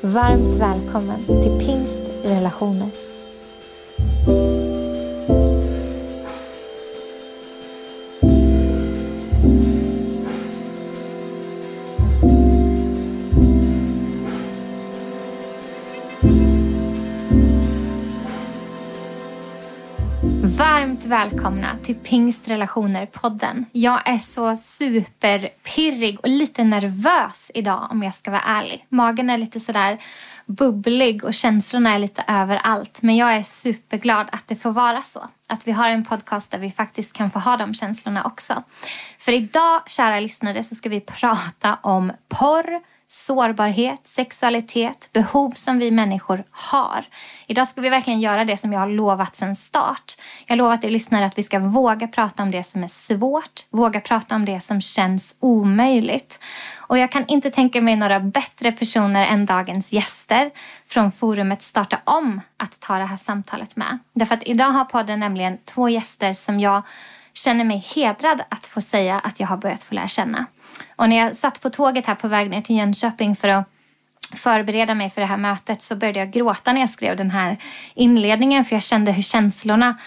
[0.00, 3.07] Varmt välkommen till Pingst Relationer.
[21.08, 23.64] Välkomna till Pingstrelationer-podden.
[23.72, 28.86] Jag är så superpirrig och lite nervös idag om jag ska vara ärlig.
[28.88, 29.98] Magen är lite sådär
[30.46, 33.02] bubblig och känslorna är lite överallt.
[33.02, 35.28] Men jag är superglad att det får vara så.
[35.48, 38.62] Att vi har en podcast där vi faktiskt kan få ha de känslorna också.
[39.18, 42.80] För idag, kära lyssnare, så ska vi prata om porr,
[43.10, 47.04] sårbarhet, sexualitet, behov som vi människor har.
[47.46, 50.16] Idag ska vi verkligen göra det som jag har lovat sedan start.
[50.46, 53.66] Jag har lovat er lyssnare att vi ska våga prata om det som är svårt,
[53.70, 56.38] våga prata om det som känns omöjligt.
[56.76, 60.50] Och jag kan inte tänka mig några bättre personer än dagens gäster
[60.86, 63.98] från forumet Starta om att ta det här samtalet med.
[64.14, 66.82] Därför att idag har podden nämligen två gäster som jag
[67.32, 70.46] känner mig hedrad att få säga att jag har börjat få lära känna.
[70.96, 73.68] Och när jag satt på tåget här på väg ner till Jönköping för att
[74.34, 77.56] förbereda mig för det här mötet så började jag gråta när jag skrev den här
[77.94, 79.98] inledningen för jag kände hur känslorna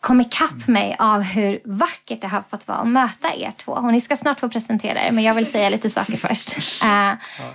[0.00, 3.72] kom ikapp mig av hur vackert det har fått vara att möta er två.
[3.72, 6.56] Och ni ska snart få presentera er, men jag vill säga lite saker först.
[6.84, 7.12] Uh,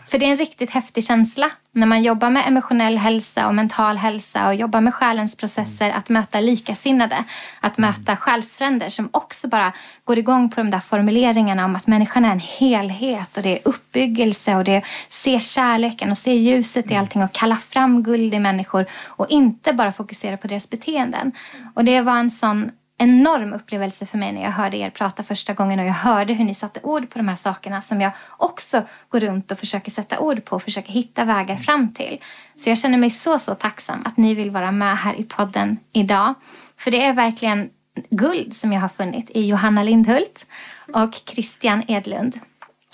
[0.08, 3.98] för det är en riktigt häftig känsla när man jobbar med emotionell hälsa och mental
[3.98, 7.24] hälsa och jobbar med själens processer, att möta likasinnade,
[7.60, 9.74] att möta själsfränder som också bara
[10.06, 13.68] går igång på de där formuleringarna om att människan är en helhet och det är
[13.68, 18.34] uppbyggelse och det är se kärleken och se ljuset i allting och kalla fram guld
[18.34, 21.32] i människor och inte bara fokusera på deras beteenden.
[21.74, 25.54] Och det var en sån enorm upplevelse för mig när jag hörde er prata första
[25.54, 28.84] gången och jag hörde hur ni satte ord på de här sakerna som jag också
[29.10, 32.20] går runt och försöker sätta ord på och försöker hitta vägar fram till.
[32.56, 35.78] Så jag känner mig så, så tacksam att ni vill vara med här i podden
[35.94, 36.34] idag.
[36.78, 37.70] För det är verkligen
[38.10, 40.48] guld som jag har funnit i Johanna Lindhult
[40.94, 42.40] och Christian Edlund.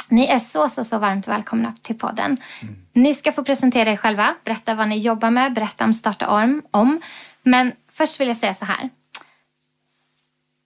[0.09, 2.37] Ni är så, så, så varmt välkomna till podden.
[2.61, 2.75] Mm.
[2.93, 6.61] Ni ska få presentera er själva, berätta vad ni jobbar med, berätta om Starta Orm
[6.71, 7.01] om.
[7.43, 8.89] Men först vill jag säga så här.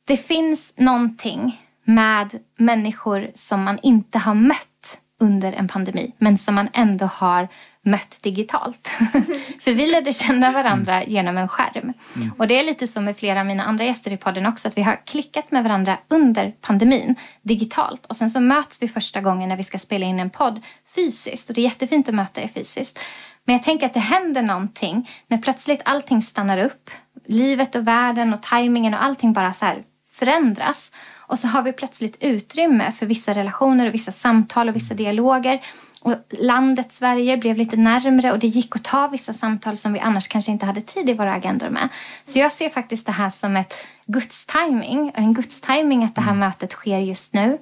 [0.09, 6.55] Det finns någonting med människor som man inte har mött under en pandemi men som
[6.55, 7.47] man ändå har
[7.81, 8.87] mött digitalt.
[9.59, 11.09] För vi lärde känna varandra mm.
[11.09, 11.93] genom en skärm.
[12.15, 12.31] Mm.
[12.37, 14.77] Och det är lite som med flera av mina andra gäster i podden också att
[14.77, 19.49] vi har klickat med varandra under pandemin digitalt och sen så möts vi första gången
[19.49, 20.61] när vi ska spela in en podd
[20.95, 22.99] fysiskt och det är jättefint att möta er fysiskt.
[23.45, 26.89] Men jag tänker att det händer någonting när plötsligt allting stannar upp.
[27.25, 29.83] Livet och världen och tajmingen och allting bara så här
[30.19, 30.91] förändras.
[31.17, 35.61] Och så har vi plötsligt utrymme för vissa relationer och vissa samtal och vissa dialoger.
[36.01, 39.99] Och landet Sverige blev lite närmre och det gick att ta vissa samtal som vi
[39.99, 41.89] annars kanske inte hade tid i våra agendor med.
[42.23, 43.73] Så jag ser faktiskt det här som ett
[44.05, 46.39] Guds timing, en Guds timing att det här mm.
[46.39, 47.57] mötet sker just nu.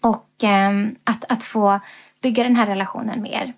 [0.00, 0.70] Och eh,
[1.04, 1.80] att, att få
[2.22, 3.52] bygga den här relationen med er.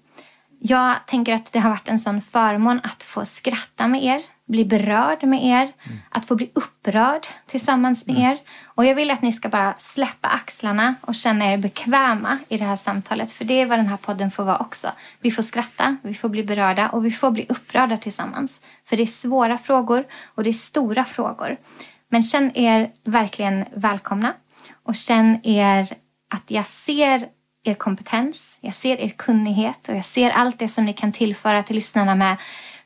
[0.58, 4.64] Jag tänker att det har varit en sån förmån att få skratta med er bli
[4.64, 5.98] berörd med er, mm.
[6.10, 8.30] att få bli upprörd tillsammans med mm.
[8.30, 8.38] er.
[8.64, 12.64] Och jag vill att ni ska bara släppa axlarna och känna er bekväma i det
[12.64, 13.32] här samtalet.
[13.32, 14.88] För det är vad den här podden får vara också.
[15.20, 18.60] Vi får skratta, vi får bli berörda och vi får bli upprörda tillsammans.
[18.84, 21.56] För det är svåra frågor och det är stora frågor.
[22.10, 24.34] Men känn er verkligen välkomna
[24.82, 25.94] och känn er
[26.34, 27.28] att jag ser
[27.64, 31.62] er kompetens, jag ser er kunnighet och jag ser allt det som ni kan tillföra
[31.62, 32.36] till lyssnarna med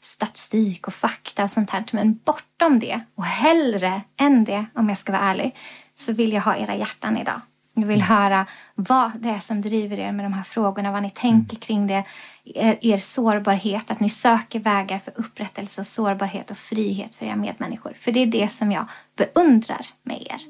[0.01, 1.85] statistik och fakta och sånt här.
[1.93, 5.57] Men bortom det och hellre än det, om jag ska vara ärlig,
[5.95, 7.41] så vill jag ha era hjärtan idag.
[7.75, 8.09] Jag vill mm.
[8.09, 11.61] höra vad det är som driver er med de här frågorna, vad ni tänker mm.
[11.61, 12.05] kring det,
[12.45, 17.37] er, er sårbarhet, att ni söker vägar för upprättelse och sårbarhet och frihet för era
[17.37, 17.93] medmänniskor.
[17.99, 18.87] För det är det som jag
[19.17, 20.41] beundrar med er.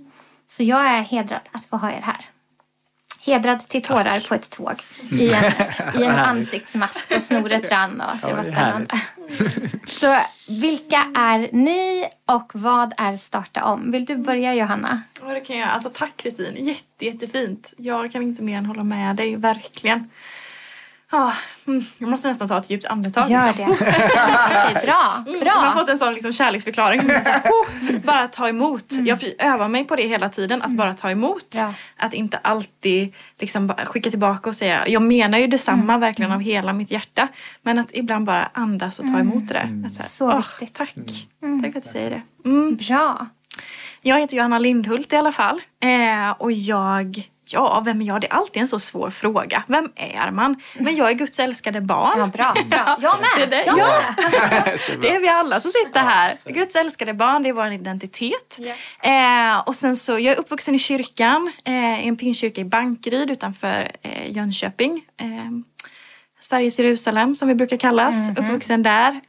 [0.46, 2.24] Så jag är hedrad att få ha er här.
[3.28, 4.28] Hedrad till tårar Tack.
[4.28, 5.52] på ett tåg i en,
[6.02, 9.00] i en ansiktsmask och snoret rann och det var spännande.
[9.86, 10.16] Så
[10.48, 13.90] vilka är ni och vad är Starta om?
[13.92, 15.02] Vill du börja Johanna?
[15.22, 15.68] Ja det kan jag.
[15.68, 17.74] Alltså, tack Kristin, Jätte, jättefint.
[17.76, 20.10] Jag kan inte mer än hålla med dig, verkligen.
[21.10, 21.32] Ja,
[21.66, 23.30] mm, jag måste nästan ta ett djupt andetag.
[23.30, 23.66] Gör det.
[23.70, 25.24] Okej, bra.
[25.26, 25.72] Mm, Man har bra.
[25.80, 27.00] fått en sån liksom kärleksförklaring.
[27.00, 28.84] Oh, bara ta emot.
[28.92, 31.46] Jag f- övar mig på det hela tiden, att bara ta emot.
[31.54, 31.74] Ja.
[31.96, 36.72] Att inte alltid liksom skicka tillbaka och säga, jag menar ju detsamma verkligen av hela
[36.72, 37.28] mitt hjärta.
[37.62, 39.88] Men att ibland bara andas och ta emot det där.
[39.88, 40.74] Så här, Så "Åh, viktigt.
[40.78, 40.94] Tack.
[41.62, 42.22] Tack för att du säger det.
[42.48, 42.76] Mm.
[42.76, 43.26] Bra.
[44.02, 45.60] Jag heter Johanna Lindhult i alla fall.
[45.82, 48.20] Eh, och jag, ja vem är jag?
[48.20, 49.62] Det är alltid en så svår fråga.
[49.66, 50.56] Vem är man?
[50.78, 52.18] Men jag är Guds älskade barn.
[52.18, 52.54] Ja, bra.
[52.66, 52.96] bra.
[53.00, 53.50] Jag Det är med.
[53.50, 53.66] det.
[53.66, 53.86] Jag Ja.
[53.86, 54.78] med.
[55.00, 56.36] Det är vi alla som sitter här.
[56.44, 58.58] Guds älskade barn, det är vår identitet.
[59.02, 63.30] Eh, och sen så, jag är uppvuxen i kyrkan, eh, i en pingstkyrka i Bankeryd
[63.30, 65.04] utanför eh, Jönköping.
[65.20, 65.26] Eh,
[66.40, 68.30] Sveriges Jerusalem som vi brukar kallas.
[68.38, 69.20] Uppvuxen där.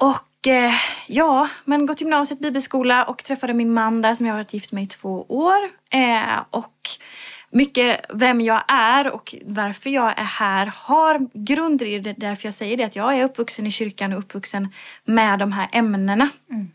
[0.00, 0.16] Och
[0.50, 0.74] eh,
[1.06, 4.72] ja, men gått gymnasiet, bibelskola och träffade min man där som jag har varit gift
[4.72, 5.64] med i två år.
[5.90, 6.74] Eh, och
[7.50, 12.12] mycket vem jag är och varför jag är här har grunder i det.
[12.12, 14.68] Därför jag säger det att jag är uppvuxen i kyrkan och uppvuxen
[15.04, 16.70] med de här ämnena mm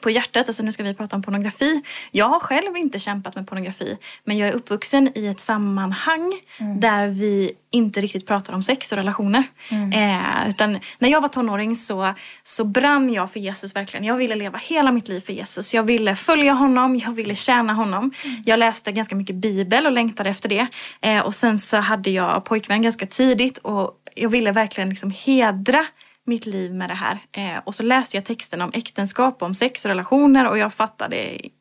[0.00, 0.48] på hjärtat.
[0.48, 1.82] Alltså nu ska vi prata om pornografi.
[2.10, 3.98] Jag har själv inte kämpat med pornografi.
[4.24, 6.32] Men jag är uppvuxen i ett sammanhang
[6.76, 9.44] där vi inte riktigt pratar om sex och relationer.
[9.70, 14.04] Eh, utan när jag var tonåring så, så brann jag för Jesus verkligen.
[14.04, 15.74] Jag ville leva hela mitt liv för Jesus.
[15.74, 18.12] Jag ville följa honom, jag ville tjäna honom.
[18.44, 20.66] Jag läste ganska mycket bibel och längtade efter det.
[21.00, 25.86] Eh, och sen så hade jag pojkvän ganska tidigt och jag ville verkligen liksom hedra
[26.30, 27.18] mitt liv med det här.
[27.32, 31.16] Eh, och så läste jag texten om äktenskap, om sex och relationer och jag fattade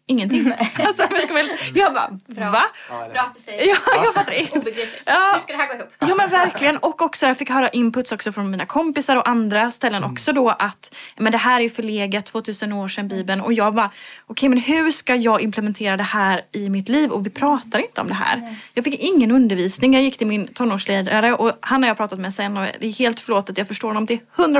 [0.08, 0.54] ingenting.
[0.80, 2.52] alltså, jag, ska väl, jag bara, Bra.
[2.52, 2.62] va?
[2.90, 4.52] Ja, det- Bra att du säger Ja, jag fattar det.
[4.52, 5.02] Obegripligt.
[5.06, 5.32] Ja.
[5.34, 5.90] Hur ska det här gå ihop?
[6.00, 9.72] Ja men verkligen och också jag fick höra inputs också från mina kompisar och andra
[9.72, 13.54] ställen också då att men det här är ju förlegat 2000 år sedan bibeln och
[13.54, 13.92] jag bara
[14.28, 18.02] okej men hur ska jag implementera det här i mitt liv och vi pratar inte
[18.02, 18.56] om det här.
[18.74, 22.34] Jag fick ingen undervisning, jag gick till min tonårsledare och han har jag pratat med
[22.34, 24.59] sen och det är helt förlåtet, jag förstår honom till 100%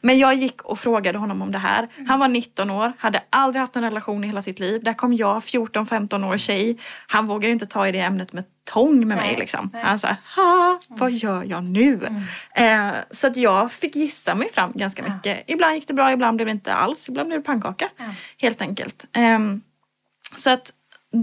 [0.00, 1.88] Men jag gick och frågade honom om det här.
[2.08, 4.84] Han var 19 år, hade aldrig haft en relation i hela sitt liv.
[4.84, 6.78] Där kom jag, 14-15 år tjej.
[7.06, 9.70] Han vågade inte ta i det ämnet med tång med mig Nej, liksom.
[9.72, 9.82] nej.
[9.84, 12.00] Han sa, ha, vad gör jag nu?
[12.54, 15.44] Eh, så att jag fick gissa mig fram ganska mycket.
[15.46, 17.08] Ibland gick det bra, ibland blev det inte alls.
[17.08, 17.88] Ibland blev det pannkaka.
[17.96, 18.04] Ja.
[18.40, 19.06] Helt enkelt.
[19.12, 19.62] Ehm,
[20.34, 20.72] så att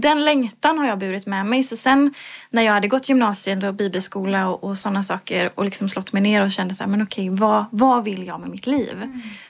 [0.00, 1.62] den längtan har jag burit med mig.
[1.62, 2.14] Så sen
[2.50, 6.22] när jag hade gått gymnasiet och bibelskola och, och sådana saker och liksom slått mig
[6.22, 8.96] ner och kände så här, men okej, vad, vad vill jag med mitt liv?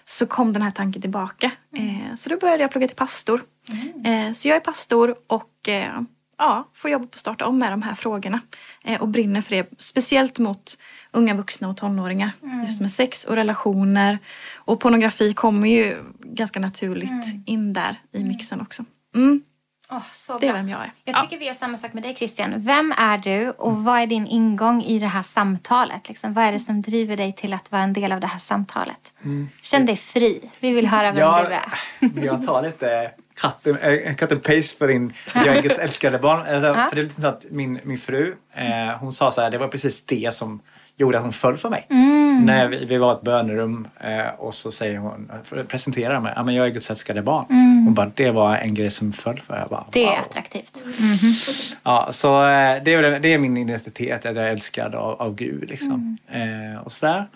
[0.05, 1.51] Så kom den här tanken tillbaka.
[1.77, 3.43] Eh, så då började jag plugga till pastor.
[4.05, 6.01] Eh, så jag är pastor och eh,
[6.39, 8.41] ja, får jobba på Starta om med de här frågorna.
[8.85, 9.71] Eh, och brinner för det.
[9.79, 10.79] Speciellt mot
[11.13, 12.31] unga vuxna och tonåringar.
[12.61, 14.19] Just med sex och relationer.
[14.55, 18.85] Och pornografi kommer ju ganska naturligt in där i mixen också.
[19.91, 20.93] Mm, så det är vem jag är.
[21.05, 21.21] Jag Ja.
[21.23, 22.55] tycker vi gör samma sak med dig Christian.
[22.57, 26.09] Vem är du och vad är din ingång i det här samtalet?
[26.09, 28.39] Liksom, vad är det som driver dig till att vara en del av det här
[28.39, 29.13] samtalet?
[29.61, 30.41] Känn dig fri.
[30.61, 32.25] Vi vill höra vem Ja, du är.
[32.27, 36.41] jag tar lite cut and, cut and paste för din Jag Guds älskade barn.
[36.41, 36.87] Alltså, Ja.
[36.89, 39.59] För det är lite så att min, min fru, eh, hon sa så här, det
[39.59, 40.61] var precis det som
[40.97, 41.87] gjorde att hon föll för mig.
[41.91, 42.45] Mm.
[42.45, 46.21] När vi, vi var i ett bönerum eh, och så säger hon, för att presentera
[46.21, 47.47] mig, ja men jag är Guds älskade barn.
[47.85, 49.91] Hon bara, det var en grej som föll för jag bara, Mm.
[49.93, 50.27] Det är wow.
[50.31, 50.85] attraktivt.
[51.83, 55.35] Ja, så eh, det är, det är min identitet, att jag är älskad av, av
[55.35, 55.71] Gud.
[55.71, 56.19] Liksom.
[56.31, 56.75] Mm.
[56.75, 57.27] Eh, och sådär.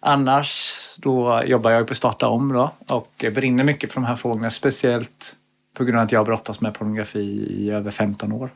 [0.00, 4.50] Annars då jobbar jag på Starta om då och brinner mycket för de här frågorna.
[4.50, 5.36] Speciellt
[5.74, 8.50] på grund av att jag har brottats med pornografi i över 15 år.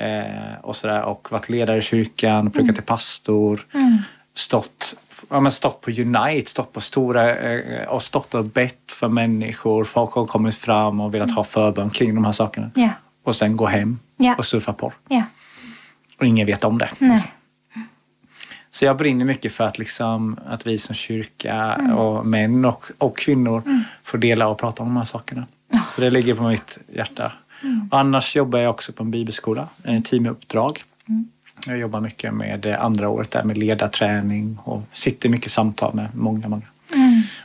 [0.00, 0.52] Mm.
[0.52, 3.66] Eh, och, sådär, och varit ledare i kyrkan, pluggat till pastor.
[3.74, 3.98] Mm.
[4.34, 4.96] Stått,
[5.30, 9.84] ja, men stått på Unite, stått på stora eh, och stått och bett för människor.
[9.84, 12.70] Folk har kommit fram och velat ha förbön kring de här sakerna.
[12.74, 12.88] Ja.
[13.24, 14.34] Och sen gå hem Ja.
[14.38, 14.92] och surfa porr.
[15.08, 15.22] Ja.
[16.18, 16.90] Och ingen vet om det.
[16.98, 17.32] Nej.
[18.70, 23.16] Så jag brinner mycket för att, liksom, att vi som kyrka och män och, och
[23.18, 23.62] kvinnor
[24.02, 25.46] får dela och prata om de här sakerna.
[25.86, 27.32] Så det ligger på mitt hjärta.
[27.90, 30.82] Och annars jobbar jag också på en bibelskola, en teamuppdrag.
[31.66, 36.08] Jag jobbar mycket med det andra året där med ledarträning och sitter mycket samtal med
[36.14, 36.66] många, många.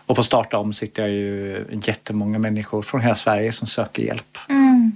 [0.06, 4.38] Och på Starta om sitter jag ju jättemånga människor från hela Sverige som söker hjälp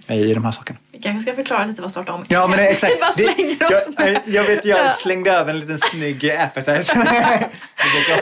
[0.08, 0.80] i de här sakerna.
[0.92, 2.26] Vi kanske ska förklara lite vad Starta om är.
[2.30, 2.94] Ja, men det är exakt.
[2.96, 4.22] Vi bara Det- slänger oss jag, med.
[4.26, 4.90] jag vet, jag Ja.
[4.92, 6.96] slängde över en liten snygg appetizer.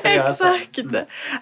[0.03, 0.31] Jag.
[0.31, 0.79] Exakt.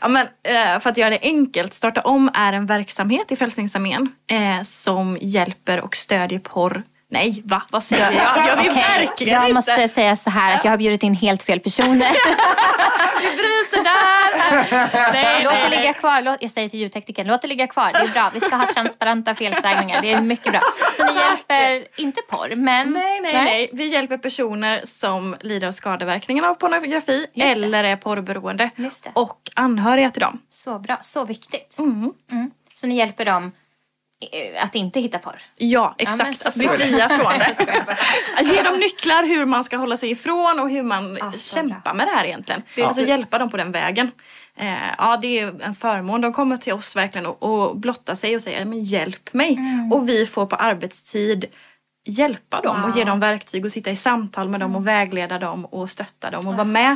[0.02, 4.12] Ja, men, eh, för att göra det enkelt, Starta om är en verksamhet i Frälsningsarmén
[4.28, 6.84] eh, som hjälper och stödjer porr.
[7.08, 7.62] Nej, va?
[7.72, 8.48] Vad säger jag?
[8.48, 9.54] Jag vill Okej, verkligen Jag inte.
[9.54, 12.12] måste säga så här att jag har bjudit in helt fel personer.
[13.22, 15.12] Vi bryter där.
[15.14, 16.22] nej, Låt det ligga kvar.
[16.22, 17.92] Låt, jag säger till ljudteknikern, låt det ligga kvar.
[17.94, 18.32] Det är bra.
[18.34, 20.02] Vi ska ha transparenta felsägningar.
[20.02, 20.62] Det är mycket bra.
[20.98, 22.92] Så ni hjälper, inte porr, men...
[22.92, 23.70] Nej, nej, nej.
[23.74, 28.70] Vi hjälper personer som lider av skadeverkningar av pornografi eller är porrberoende.
[29.14, 30.40] Och anhöriga till dem.
[30.50, 31.76] Så bra, så viktigt.
[31.80, 32.14] Mm.
[32.32, 32.52] Mm.
[32.74, 33.52] Så ni hjälper dem
[34.62, 35.42] att inte hitta porr?
[35.58, 36.38] Ja, exakt.
[36.40, 36.76] så att bli bra.
[36.78, 37.56] fria från det.
[38.40, 41.94] Att ge dem nycklar hur man ska hålla sig ifrån och hur man Ah, kämpar
[41.94, 42.64] med det här egentligen.
[42.76, 42.86] Ja.
[42.88, 44.12] Alltså hjälpa dem på den vägen.
[44.58, 46.22] Eh, ja, det är en förmån.
[46.22, 49.54] De kommer till oss verkligen och, och blottar sig och säger men hjälp mig.
[49.54, 49.94] Mm.
[49.94, 51.46] Och vi får på arbetstid
[52.08, 53.06] hjälpa dem och ge Wow.
[53.06, 56.54] dem verktyg och sitta i samtal med dem och vägleda dem och stötta dem och
[56.54, 56.96] vara med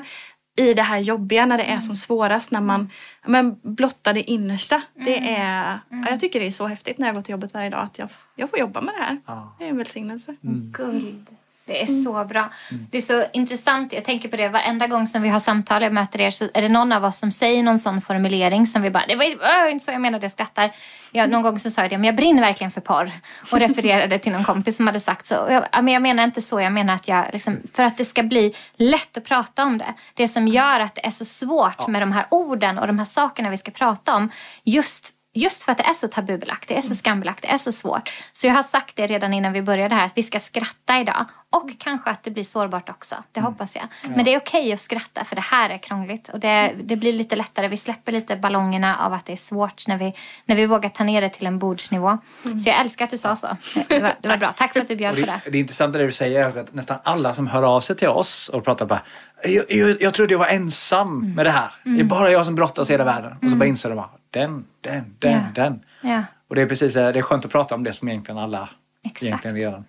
[0.60, 2.90] i det här jobbiga när det är som svårast när man
[3.26, 4.82] men, blottar det innersta.
[4.94, 7.70] Det är, ja, jag tycker det är så häftigt när jag går till jobbet varje
[7.70, 9.18] dag att jag, jag får jobba med det här.
[9.58, 10.36] Det är en välsignelse.
[10.42, 11.28] Guld.
[11.70, 12.50] Det är så bra.
[12.92, 13.94] Det är så intressant.
[13.94, 16.62] Jag tänker på det varenda gång som vi har samtal och möter er så är
[16.62, 19.86] det någon av oss som säger någon sån formulering som vi bara, det var inte
[19.86, 20.72] så jag menade, jag skrattar.
[21.12, 23.12] Jag, någon gång så sa jag det, men jag brinner verkligen för porr.
[23.52, 25.34] Och refererade till någon kompis som hade sagt så.
[25.34, 28.06] Jag, ja, men jag menar inte så, jag menar att jag, liksom, för att det
[28.06, 29.94] ska bli lätt att prata om det.
[30.14, 33.06] Det som gör att det är så svårt med de här orden och de här
[33.06, 34.30] sakerna vi ska prata om.
[34.64, 37.72] Just Just för att det är så tabubelagt, det är så skambelagt, det är så
[37.72, 38.10] svårt.
[38.32, 41.26] Så jag har sagt det redan innan vi började här, att vi ska skratta idag.
[41.52, 43.88] Och kanske att det blir sårbart också, det hoppas jag.
[44.16, 46.30] Men det är okej att skratta för det här är krångligt.
[46.30, 49.88] Och det, det blir lite lättare, vi släpper lite ballongerna av att det är svårt
[49.88, 50.14] när vi,
[50.46, 52.18] när vi vågar ta ner det till en bordsnivå.
[52.44, 53.58] Så jag älskar att du sa så.
[53.88, 55.50] Det var, det var bra, tack för att du bjöd på det, det.
[55.50, 58.50] det är intressant det du säger, att nästan alla som hör av sig till oss
[58.50, 59.02] och pratar bara
[59.44, 61.72] jag, jag, jag trodde jag var ensam med det här.
[61.84, 63.32] Det är bara jag som brottas i hela världen.
[63.42, 65.42] Och så bara inser de bara, den, den, den, Ja.
[65.56, 65.84] den.
[66.02, 66.24] Ja.
[66.48, 68.70] Och det är precis det är skönt att prata om det som egentligen alla
[69.06, 69.24] Exakt.
[69.24, 69.86] egentligen redan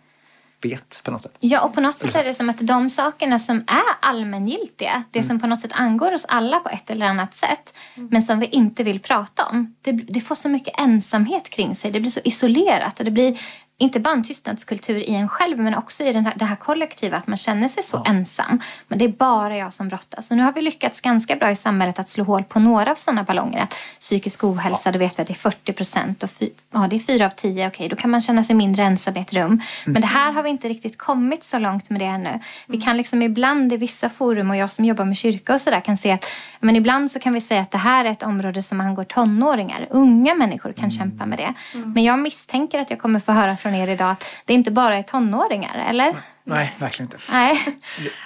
[0.62, 1.36] vet på något sätt.
[1.40, 5.22] Ja, och på något sätt är det som att de sakerna som är allmängiltiga, det
[5.22, 8.46] som på något sätt angår oss alla på ett eller annat sätt, men som vi
[8.46, 11.90] inte vill prata om, det, det får så mycket ensamhet kring sig.
[11.90, 13.40] Det blir så isolerat och det blir
[13.80, 17.16] inte bara en tystnadskultur i en själv men också i den här, det här kollektiva
[17.16, 18.60] att man känner sig så ensam.
[18.88, 20.30] Men det är bara jag som brottas.
[20.30, 22.94] Och nu har vi lyckats ganska bra i samhället att slå hål på några av
[22.94, 23.62] sådana ballonger.
[23.62, 26.96] Att psykisk ohälsa, då vet vi att det är 40 procent och fy, ja, det
[26.96, 27.68] är fyra av tio.
[27.68, 29.60] Okej, då kan man känna sig mindre ensam i ett rum.
[29.86, 32.40] Men det här har vi inte riktigt kommit så långt med det ännu.
[32.66, 35.80] Vi kan liksom ibland i vissa forum och jag som jobbar med kyrka och sådär
[35.80, 36.24] kan se att
[36.60, 39.86] men ibland så kan vi säga att det här är ett område som angår tonåringar.
[39.90, 41.54] Unga människor kan kämpa med det.
[41.84, 44.96] Men jag misstänker att jag kommer få höra från er idag att det inte bara
[44.96, 46.16] är tonåringar, eller?
[46.44, 47.18] Nej, verkligen inte.
[47.32, 47.58] Nej.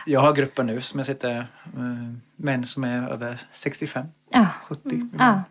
[0.07, 1.47] Jag har grupper nu som jag sitter, eh,
[2.37, 4.47] män som är över 65, Ja.
[4.69, 5.09] 70.
[5.19, 5.43] ja.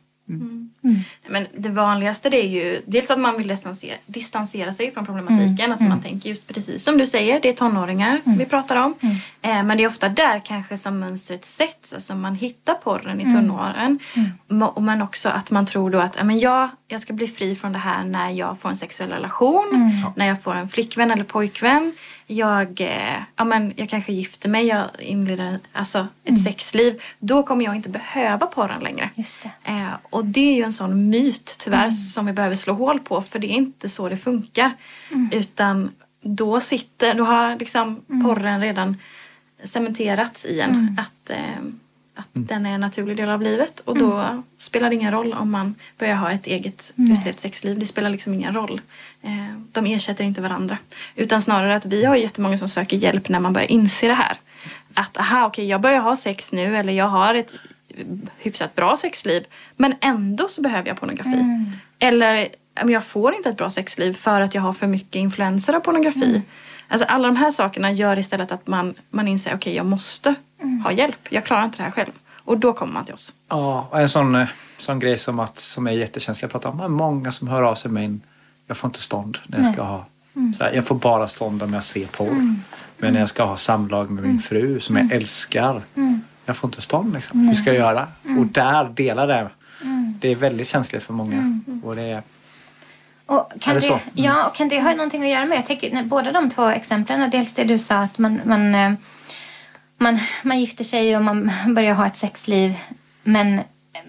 [1.28, 5.72] Men det vanligaste det är ju dels att man vill distansera, distansera sig från problematiken.
[5.72, 8.94] Alltså man tänker just precis som du säger, det är tonåringar vi pratar om.
[9.42, 11.94] Eh, men det är ofta där kanske som mönstret sätts.
[11.94, 14.00] Alltså man hittar porren i tonåren.
[14.48, 17.56] Ma- Men också att man tror då att ja, men jag, jag ska bli fri
[17.56, 19.92] från det här när jag får en sexuell relation.
[20.16, 21.94] När jag får en flickvän eller pojkvän.
[22.28, 27.02] Jag, eh, ja, men jag kanske gifter mig, jag inleder alltså, ett sexliv.
[27.20, 29.10] Då kommer jag inte behöva porren längre.
[29.16, 29.72] Just det.
[29.72, 33.22] Eh, och det är ju en sån myt tyvärr som vi behöver slå hål på
[33.22, 34.72] för det är inte så det funkar.
[35.32, 38.98] Utan då sitter, då har liksom porren redan
[39.64, 41.38] cementerats i en att, eh,
[42.16, 45.52] att den är en naturlig del av livet och då spelar det ingen roll om
[45.52, 47.80] man börjar ha ett eget utlevt sexliv.
[47.80, 48.82] Det spelar liksom ingen roll.
[49.22, 50.78] Eh, de ersätter inte varandra.
[51.16, 54.38] Utan snarare att vi har jättemånga som söker hjälp när man börjar inse det här.
[54.94, 57.54] Att aha okej jag börjar ha sex nu eller jag har ett
[58.38, 59.44] hyfsat bra sexliv
[59.76, 61.66] men ändå så behöver jag pornografi.
[62.00, 62.36] Eller
[62.76, 65.74] ja, men jag får inte ett bra sexliv för att jag har för mycket influenser
[65.74, 66.42] av pornografi.
[66.88, 70.36] Alltså alla de här sakerna gör istället att man, man inser okej jag måste
[70.84, 71.28] ha hjälp.
[71.30, 72.12] Jag klarar inte det här själv.
[72.46, 73.34] Och då kommer man till oss.
[73.50, 74.48] Ja, och en sån, eh,
[74.78, 76.94] sån grej som, att, som är jättekänslig att prata om.
[76.94, 78.22] Många som hör av sig men
[78.68, 80.06] jag får inte stånd när jag ska ha
[80.58, 82.56] så här, Jag får bara stånd om jag ser porr.
[82.98, 85.82] Men när jag ska ha samlag med min fru som jag älskar.
[86.46, 87.48] Jag får inte stånd liksom.
[87.48, 88.08] Hur ska jag göra?
[88.40, 89.50] Och där delar det.
[90.20, 91.62] Det är väldigt känsligt för många.
[91.84, 92.24] Och det är,
[93.26, 93.94] Och kan, Är det det?
[93.94, 94.02] Mm.
[94.14, 96.68] ja, och kan det ha någonting att göra med, jag tänker, när, båda de två
[96.68, 98.94] exemplen, dels det du sa att man, man, eh,
[99.98, 102.76] man, man gifter sig och man börjar ha ett sexliv
[103.24, 103.62] men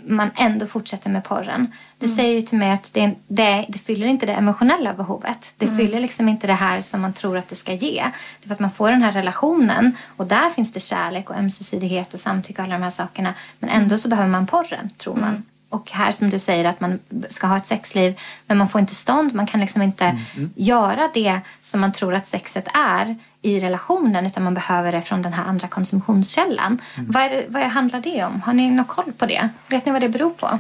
[0.07, 1.73] man ändå fortsätter med porren.
[1.99, 2.17] Det Mm.
[2.17, 5.53] säger ju till mig att det, det, det fyller inte det emotionella behovet.
[5.59, 5.79] Det Mm.
[5.79, 8.05] fyller liksom inte det här som man tror att det ska ge.
[8.41, 11.37] Det är för att man får den här relationen och där finns det kärlek och
[11.37, 13.35] ömsesidighet och samtycke och alla de här sakerna.
[13.59, 15.43] Men ändå så behöver man porren, tror man.
[15.75, 15.81] Mm.
[15.81, 18.95] och här som du säger att man ska ha ett sexliv men man får inte
[18.95, 19.35] stånd.
[19.35, 20.19] Man kan liksom inte
[20.55, 25.23] göra det som man tror att sexet är i relationen utan man behöver det från
[25.23, 26.81] den här andra konsumtionskällan.
[26.97, 28.43] Vad, är det, vad handlar det om?
[28.43, 29.49] Har ni någon koll på det?
[29.69, 30.59] Vet ni vad det beror på?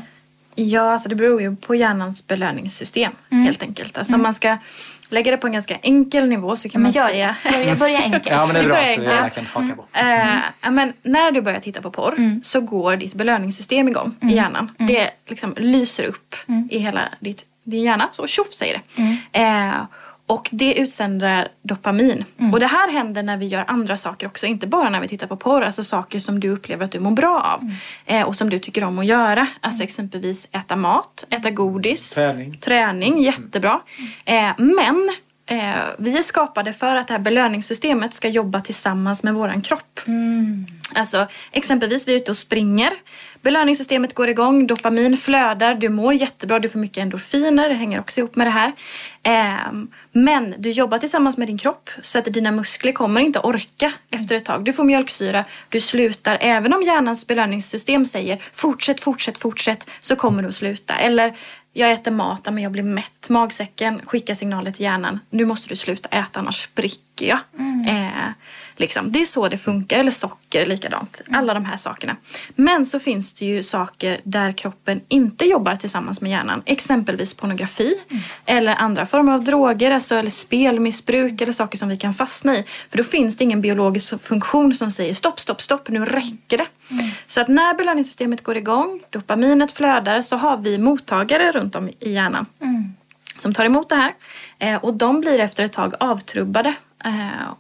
[0.55, 3.99] Ja, alltså det beror ju på hjärnans belöningssystem helt enkelt.
[3.99, 4.57] Alltså om man ska
[5.09, 7.37] lägga det på en ganska enkel nivå så kan man gör säga...
[7.43, 7.51] det.
[7.51, 8.27] Börja, börja enkelt.
[8.27, 8.75] Ja, men det är bra.
[8.75, 9.87] börjar Så jag kan haka på.
[9.93, 14.35] Eh, ja, men när du börjar titta på porr så går ditt belöningssystem igång i
[14.35, 14.71] hjärnan.
[14.79, 16.35] Det liksom lyser upp
[16.71, 18.09] i hela ditt, din hjärna.
[18.13, 18.81] Så tjoff säger
[19.33, 19.41] det.
[19.41, 19.73] Eh,
[20.27, 22.25] och det utsöndrar dopamin.
[22.53, 24.47] Och det här händer när vi gör andra saker också.
[24.47, 25.63] Inte bara när vi tittar på porr.
[25.63, 27.71] Alltså saker som du upplever att du mår bra av.
[28.07, 29.47] Eh, och som du tycker om att göra.
[29.61, 32.15] Alltså exempelvis äta mat, äta godis.
[32.15, 32.57] Träning.
[32.57, 33.81] Träning, jättebra.
[34.25, 35.11] Eh, men
[35.47, 40.01] eh, vi är skapade för att det här belöningssystemet ska jobba tillsammans med våran kropp.
[40.95, 42.93] Alltså exempelvis vi är ute och springer.
[43.43, 48.21] Belöningssystemet går igång, dopamin flödar, du mår jättebra, du får mycket endorfiner, det hänger också
[48.21, 48.73] ihop med det här.
[49.23, 53.93] Ehm, men du jobbar tillsammans med din kropp så att dina muskler kommer inte orka
[54.11, 54.65] efter ett tag.
[54.65, 56.39] Du får mjölksyra, du slutar.
[56.41, 60.95] Även om hjärnans belöningssystem säger fortsätt, fortsätt, fortsätt så kommer du att sluta.
[60.95, 61.35] Eller
[61.77, 63.29] jag äter mat, men jag blir mätt.
[63.31, 65.21] Magsäcken skickar signaler till hjärnan.
[65.31, 67.39] Nu måste du sluta äta annars spricker jag.
[67.89, 68.31] Eh,
[68.77, 69.13] liksom.
[69.13, 69.99] Det är så det funkar.
[69.99, 71.21] Eller socker likadant.
[71.33, 72.17] Alla de här sakerna.
[72.55, 76.63] Men så finns det ju saker där kroppen inte jobbar tillsammans med hjärnan.
[76.67, 77.95] Exempelvis pornografi.
[78.47, 79.91] Eller andra former av droger.
[79.91, 81.41] Alltså, eller spelmissbruk.
[81.41, 82.65] Eller saker som vi kan fastna i.
[82.89, 85.89] För då finns det ingen biologisk funktion som säger stopp, stopp, stopp.
[85.89, 86.67] Nu räcker det.
[87.27, 92.13] Så att när belöningssystemet går igång, dopaminet flödar, så har vi mottagare runt om i
[92.13, 92.47] hjärnan
[93.39, 94.15] som tar emot det här.
[94.59, 96.75] Eh, och de blir efter ett tag avtrubbade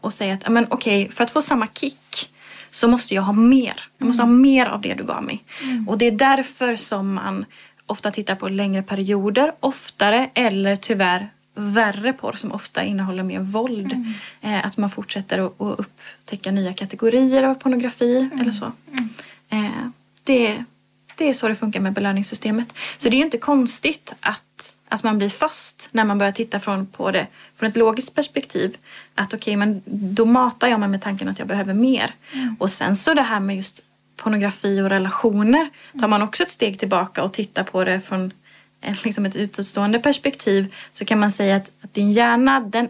[0.00, 2.30] och säger att "Ja, men okej, för att få samma kick
[2.70, 3.88] så måste jag ha mer.
[3.98, 5.44] Jag måste ha mer av det du gav mig.
[5.86, 7.44] Och det är därför som man
[7.86, 13.92] ofta tittar på längre perioder, oftare eller tyvärr värre porr som ofta innehåller mer våld.
[14.40, 18.72] Eh, att man fortsätter att, att upptäcka nya kategorier av pornografi eller så.
[19.48, 19.70] Eh,
[20.24, 20.64] det,
[21.16, 22.74] det är så det funkar med belöningssystemet.
[22.96, 26.58] Så det är ju inte konstigt att, att man blir fast när man börjar titta
[26.58, 28.76] från, på det från ett logiskt perspektiv.
[29.14, 32.10] Att okej, men då matar jag mig med tanken att jag behöver mer.
[32.58, 33.82] Och sen så det här med just
[34.16, 35.70] pornografi och relationer
[36.00, 38.32] tar man också ett steg tillbaka och tittar på det från
[39.04, 42.88] liksom ett utåtstående perspektiv så kan man säga att, att din hjärna den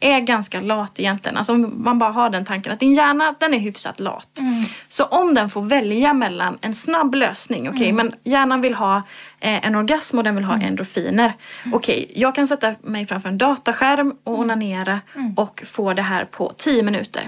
[0.00, 1.36] är ganska lat egentligen.
[1.36, 4.40] Alltså om man bara har den tanken att din hjärna den är hyfsat lat.
[4.88, 7.68] Så om den får välja mellan en snabb lösning.
[7.68, 8.96] Okej, men hjärnan vill ha
[9.40, 11.32] eh, en orgasm och den vill ha endorfiner.
[11.72, 15.00] Okej, jag kan sätta mig framför en dataskärm och onanera
[15.36, 17.22] och få det här på 10 minuter.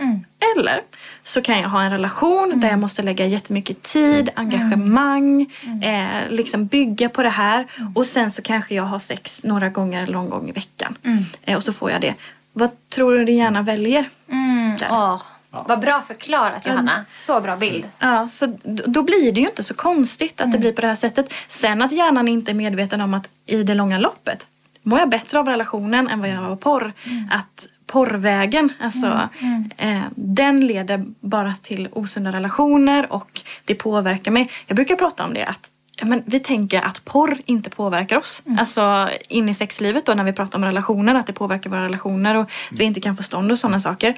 [0.56, 0.80] Eller
[1.22, 5.46] så kan jag ha en relation där jag måste lägga jättemycket tid, engagemang,
[5.82, 7.66] eh, liksom bygga på det här.
[7.94, 10.98] Och sen så kanske jag har sex några gånger eller någon gång i veckan.
[11.42, 12.14] Eh, och så får jag det.
[12.52, 14.08] Vad tror du din hjärna väljer?
[14.30, 14.76] Mm.
[14.90, 17.04] Åh, Vad bra förklarat Johanna.
[17.14, 17.88] Så bra bild.
[17.98, 20.94] Ja, så då blir det ju inte så konstigt att det blir på det här
[20.94, 21.32] sättet.
[21.46, 24.46] Sen att hjärnan inte är medveten om att i det långa loppet
[24.82, 26.92] mår jag bättre av relationen än vad jag gör av porr.
[27.30, 29.28] Att porrvägen, alltså
[29.76, 34.50] eh, den leder bara till osunda relationer och det påverkar mig.
[34.66, 38.42] Jag brukar prata om det att ja, men vi tänker att porr inte påverkar oss.
[38.58, 42.34] Alltså in i sexlivet då när vi pratar om relationer, att det påverkar våra relationer
[42.34, 44.14] och att vi inte kan få stånd och sådana saker.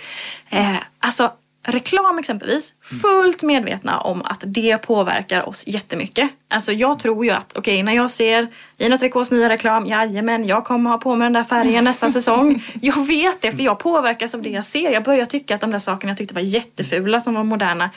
[0.50, 6.30] Eh, alltså reklam exempelvis, fullt medvetna om att det påverkar oss jättemycket.
[6.48, 10.64] Alltså jag tror ju att, okej när jag ser Ina Tricot's nya reklam, jajamän jag
[10.64, 12.64] kommer ha på mig den där färgen nästa säsong.
[12.80, 14.90] Jag vet det för jag påverkas av det jag ser.
[14.90, 17.90] Jag börjar tycka att de där sakerna jag tyckte var jättefula som var moderna,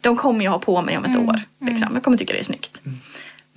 [0.00, 1.40] de kommer jag ha på mig om ett år.
[1.60, 1.88] Liksom.
[1.94, 2.82] Jag kommer tycka det är snyggt.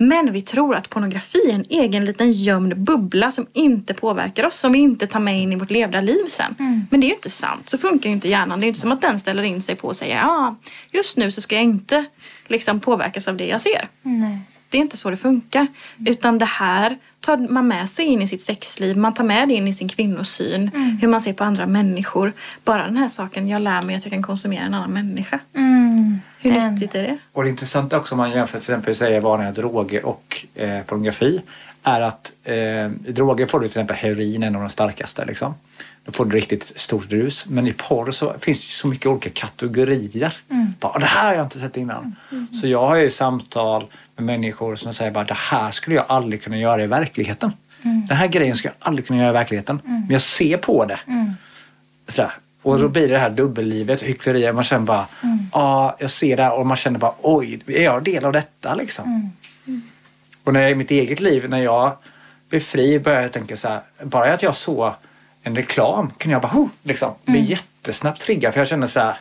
[0.01, 4.55] Men vi tror att pornografi är en egen liten gömd bubbla som inte påverkar oss,
[4.55, 6.55] som vi inte tar med in i vårt levda liv sen.
[6.91, 8.59] Men det är ju inte sant, så funkar ju inte hjärnan.
[8.59, 10.55] Det är inte som att den ställer in sig på och säger ja,
[10.91, 12.05] just nu så ska jag inte
[12.47, 13.87] liksom påverkas av det jag ser.
[14.01, 14.39] Nej.
[14.69, 15.67] Det är inte så det funkar.
[16.05, 18.97] Utan det här tar man med sig in i sitt sexliv.
[18.97, 20.71] Man tar med det in i sin kvinnosyn.
[21.01, 22.33] Hur man ser på andra människor.
[22.63, 25.39] Bara den här saken, jag lär mig att jag kan konsumera en annan människa.
[25.55, 26.19] Mm.
[26.41, 26.73] Hur Den.
[26.73, 27.17] nyttigt är det?
[27.31, 31.41] Och det intressanta också om man jämför till exempel säger vanliga droger och eh, pornografi
[31.95, 35.25] är att eh, i droger får du till exempel heroin, en av de starkaste.
[35.25, 35.55] Liksom.
[36.05, 37.45] Då får du riktigt stort rus.
[37.49, 40.33] Men i porr så finns det så mycket olika kategorier.
[40.79, 42.15] Bara, det här har jag inte sett innan.
[42.61, 46.43] Så jag har ju samtal med människor som säger bara det här skulle jag aldrig
[46.43, 47.51] kunna göra i verkligheten.
[47.81, 49.81] Den här grejen skulle jag aldrig kunna göra i verkligheten.
[49.83, 50.99] Men jag ser på det.
[52.07, 52.31] Sådär.
[52.61, 54.55] Och då blir det här dubbellivet, hyckleriet.
[54.55, 55.07] Man känner bara,
[55.53, 58.75] ja, jag ser det här och man känner bara, oj, är jag del av detta
[58.75, 59.31] liksom?
[60.49, 61.91] Och när jag, i mitt eget liv, när jag
[62.49, 64.93] blev fri började jag tänka så här, bara att jag såg
[65.43, 68.53] en reklam kunde jag bara, oh, liksom, bli jättesnabbt triggad.
[68.53, 69.15] För jag kände så här,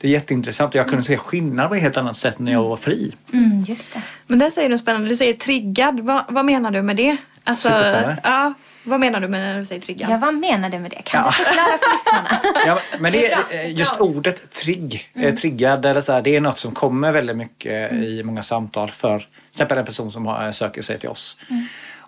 [0.00, 2.62] det är jätteintressant och jag kunde se skillnad på ett helt annat sätt när jag
[2.62, 3.14] var fri.
[3.32, 4.02] Mm, just det.
[4.26, 5.08] Men där säger du något spännande.
[5.08, 6.00] Du säger triggad.
[6.00, 7.16] Vad, vad menar du med det?
[7.44, 8.20] Alltså, Superspännande.
[8.24, 8.54] ja,
[8.88, 10.10] vad menar du med när du säger triggad?
[10.10, 11.02] Ja, vad menar du med det?
[11.04, 11.30] Kan Ja.
[11.38, 12.60] du förklara för lyssnarna?
[12.66, 15.36] Ja, men det, är är just ordet trigg, mm.
[15.36, 19.18] triggad, eller så här, det är något som kommer väldigt mycket i många samtal för
[19.18, 21.36] till exempel en person som söker sig till oss.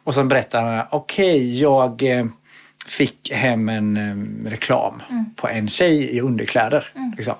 [0.04, 2.26] Och så berättar han, okej jag eh,
[2.86, 5.02] fick hem en eh, reklam
[5.36, 6.88] på en tjej i underkläder.
[7.16, 7.34] Liksom.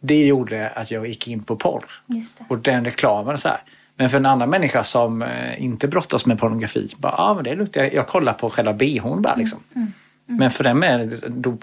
[0.00, 1.84] Det gjorde att jag gick in på porr.
[2.06, 2.44] Just det.
[2.48, 3.62] Och den reklamen så här.
[4.00, 7.54] Men för en annan människa som eh, inte brottas med pornografi, bara, ah, men det
[7.54, 9.58] luktar, jag, jag kollar på själva bhn bara liksom.
[10.26, 11.10] Men för den, är,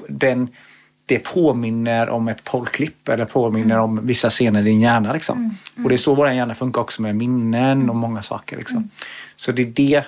[0.10, 0.48] den,
[1.06, 5.14] det påminner om ett porrklipp eller påminner om vissa scener i din hjärna.
[5.14, 5.58] Liksom.
[5.84, 8.58] Och det är så vår hjärna funkar också med minnen och många saker.
[8.58, 8.90] Liksom.
[9.36, 10.04] Så det är det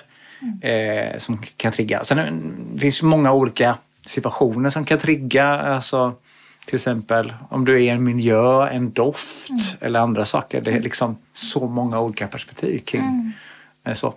[1.12, 2.04] eh, som kan trigga.
[2.04, 2.24] Sen eh,
[2.74, 5.46] det finns många olika situationer som kan trigga.
[5.46, 6.14] Alltså,
[6.70, 10.60] till exempel om du är i en miljö, en doft eller andra saker.
[10.60, 13.32] Det är liksom så många olika perspektiv kring
[13.84, 14.14] eh, så.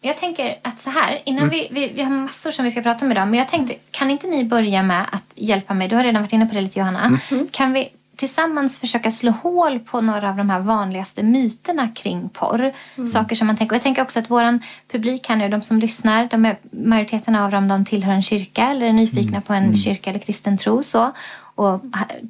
[0.00, 3.04] Jag tänker att så här, innan vi, vi, vi har massor som vi ska prata
[3.04, 5.88] om idag, men jag tänkte, kan inte ni börja med att hjälpa mig?
[5.88, 7.18] Du har redan varit inne på det lite Johanna.
[7.50, 7.88] Kan vi
[8.20, 12.72] tillsammans försöka slå hål på några av de här vanligaste myterna kring porr?
[13.12, 13.72] Saker som man tänker.
[13.72, 14.60] Och jag tänker också att våran
[14.92, 18.66] publik här nu, de som lyssnar, de är, majoriteten av dem de tillhör en kyrka
[18.66, 20.82] eller är nyfikna på en kyrka eller kristen tro.
[20.82, 21.12] Så.
[21.54, 21.80] Och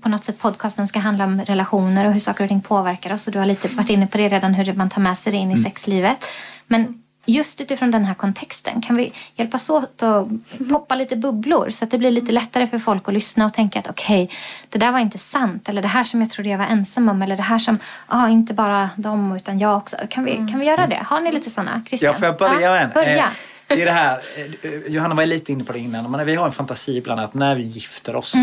[0.02, 3.26] på något sätt podcasten ska handla om relationer och hur saker och ting påverkar oss.
[3.26, 5.38] Och du har lite varit inne på det redan, hur man tar med sig det
[5.38, 6.24] in i sexlivet.
[6.66, 10.28] Men just utifrån den här kontexten, kan vi hjälpas åt att
[10.70, 13.78] poppa lite bubblor så att det blir lite lättare för folk att lyssna och tänka
[13.78, 14.30] att okej,
[14.68, 15.68] det där var inte sant.
[15.68, 17.22] Eller det här som jag trodde jag var ensam om.
[17.22, 19.96] Eller det här som, ja, inte bara de utan jag också.
[20.10, 21.02] Kan vi, kan vi göra det?
[21.06, 21.82] Har ni lite sådana?
[21.88, 22.12] Christian?
[22.12, 22.90] Ja, får jag börja Ja, med en?
[22.94, 23.24] Börja.
[23.24, 24.20] Eh, Det är det här,
[24.62, 27.34] eh, Johanna var lite inne på det innan, men vi har en fantasi ibland att
[27.34, 28.34] när vi gifter oss,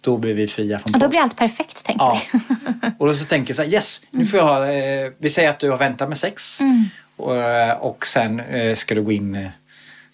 [0.00, 1.10] då blir vi fria från Och då porr.
[1.10, 2.20] blir allt perfekt, tänker Ja.
[2.32, 2.38] vi.
[2.98, 5.48] Och då så tänker jag så här, yes, nu får jag ha, eh, vi säger
[5.50, 6.60] att du har väntat med sex
[7.16, 9.48] och, eh, och sen eh, ska du gå in, eh,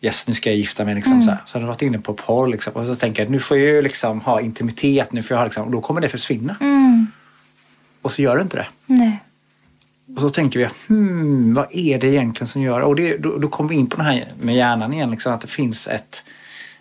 [0.00, 1.38] yes nu ska jag gifta mig liksom så här.
[1.44, 2.72] Så har du varit inne på porr liksom.
[2.72, 5.44] Och så tänker jag, nu får jag ju liksom ha intimitet, nu får jag ha
[5.44, 6.56] liksom, och då kommer det försvinna.
[8.02, 8.66] Och så gör det inte det.
[8.86, 9.18] Nej.
[10.14, 13.48] Och så tänker vi, hmm, vad är det egentligen som gör Och det, då, då
[13.48, 16.24] kommer vi in på det här med hjärnan igen, liksom, att det finns ett,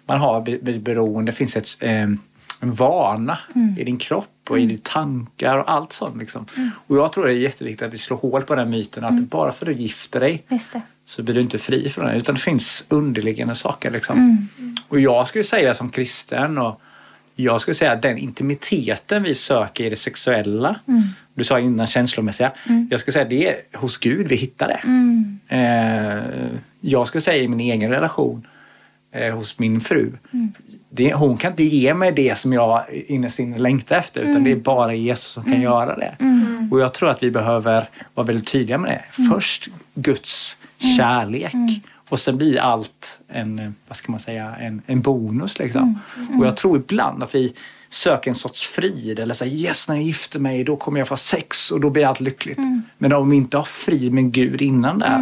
[0.05, 2.07] man har be- be- beroende, det finns ett, eh,
[2.65, 3.39] en vana
[3.78, 6.17] i din kropp och i dina tankar och allt sånt.
[6.17, 6.45] Liksom.
[6.88, 9.51] Och jag tror det är jätteviktigt att vi slår hål på den myten att bara
[9.51, 10.43] för att du gifter dig
[11.06, 12.15] så blir du inte fri från det.
[12.15, 13.91] Utan det finns underliggande saker.
[13.91, 14.47] Liksom.
[14.88, 16.82] Och jag skulle säga som kristen och
[17.36, 20.80] jag skulle säga att den intimiteten vi söker i det sexuella,
[21.34, 22.51] du sa innan känslomässiga,
[22.89, 24.82] jag skulle säga det är hos Gud vi hittar det.
[25.56, 28.47] Eh, jag skulle säga i min egen relation
[29.12, 30.12] eh, hos min fru,
[30.95, 34.51] det, hon kan inte ge mig det som jag innerst inne längtar efter utan det
[34.51, 36.15] är bara Jesus som kan göra det.
[36.71, 39.23] Och jag tror att vi behöver vara väldigt tydliga med det.
[39.29, 40.58] Först Guds
[40.97, 41.53] kärlek
[42.10, 45.60] och sen blir allt en, vad ska man säga, en, en bonus.
[45.60, 45.99] Liksom.
[46.39, 47.53] Och jag tror ibland att vi
[47.89, 51.17] söker en sorts frid eller säger yes när jag gifter mig då kommer jag få
[51.17, 52.60] sex och då blir allt lyckligt.
[52.97, 55.17] Men om vi inte har frid med Gud innan där.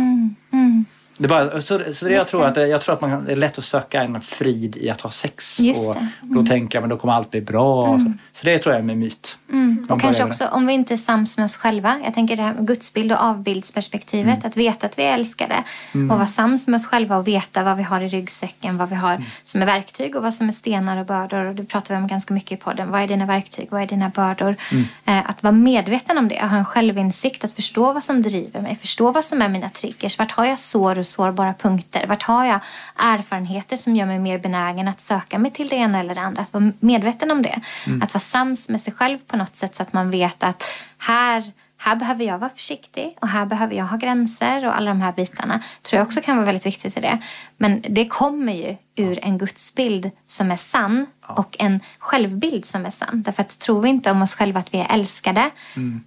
[1.24, 2.48] Det bara, så så det jag, tror det.
[2.48, 5.10] att, jag tror att man, det är lätt att söka en frid i att ha
[5.10, 5.60] sex.
[5.60, 6.08] Just och det.
[6.22, 7.88] Då jag men då kommer allt bli bra.
[7.88, 8.14] och Så.
[8.32, 9.38] så det tror jag är en myt.
[9.48, 12.02] Man Och kanske också om vi inte är sams med oss själva.
[12.04, 14.46] Jag tänker det här med gudsbild och avbildsperspektivet.
[14.46, 15.64] Att veta att vi är älskade.
[15.94, 18.78] Och vara sams med oss själva och veta vad vi har i ryggsäcken.
[18.78, 21.46] Vad vi har som är verktyg och vad som är stenar och bördor.
[21.46, 22.92] Och det pratar vi om ganska mycket i podden.
[22.92, 23.68] Vad är dina verktyg?
[23.72, 24.56] Vad är dina bördor?
[25.06, 26.40] Eh, att vara medveten om det.
[26.40, 27.44] Att ha en självinsikt.
[27.44, 28.76] Att förstå vad som driver mig.
[28.76, 30.20] Förstå vad som är mina triggers.
[30.20, 32.08] Vart har jag sår och sårbara punkter?
[32.08, 32.60] Vart har jag
[32.96, 36.42] erfarenheter som gör mig mer benägen att söka mig till det ena eller det andra?
[36.42, 37.60] Att vara medveten om det.
[38.02, 40.64] Att vara sams med sig själv på något sätt så att man vet att
[40.98, 41.52] här,
[41.84, 45.12] här behöver jag vara försiktig och här behöver jag ha gränser och alla de här
[45.12, 47.18] bitarna tror jag också kan vara väldigt viktigt i det.
[47.58, 52.90] Men det kommer ju ur en gudsbild som är sann och en självbild som är
[52.90, 53.24] sann.
[53.26, 55.50] Därför att tror vi inte om oss själva att vi är älskade,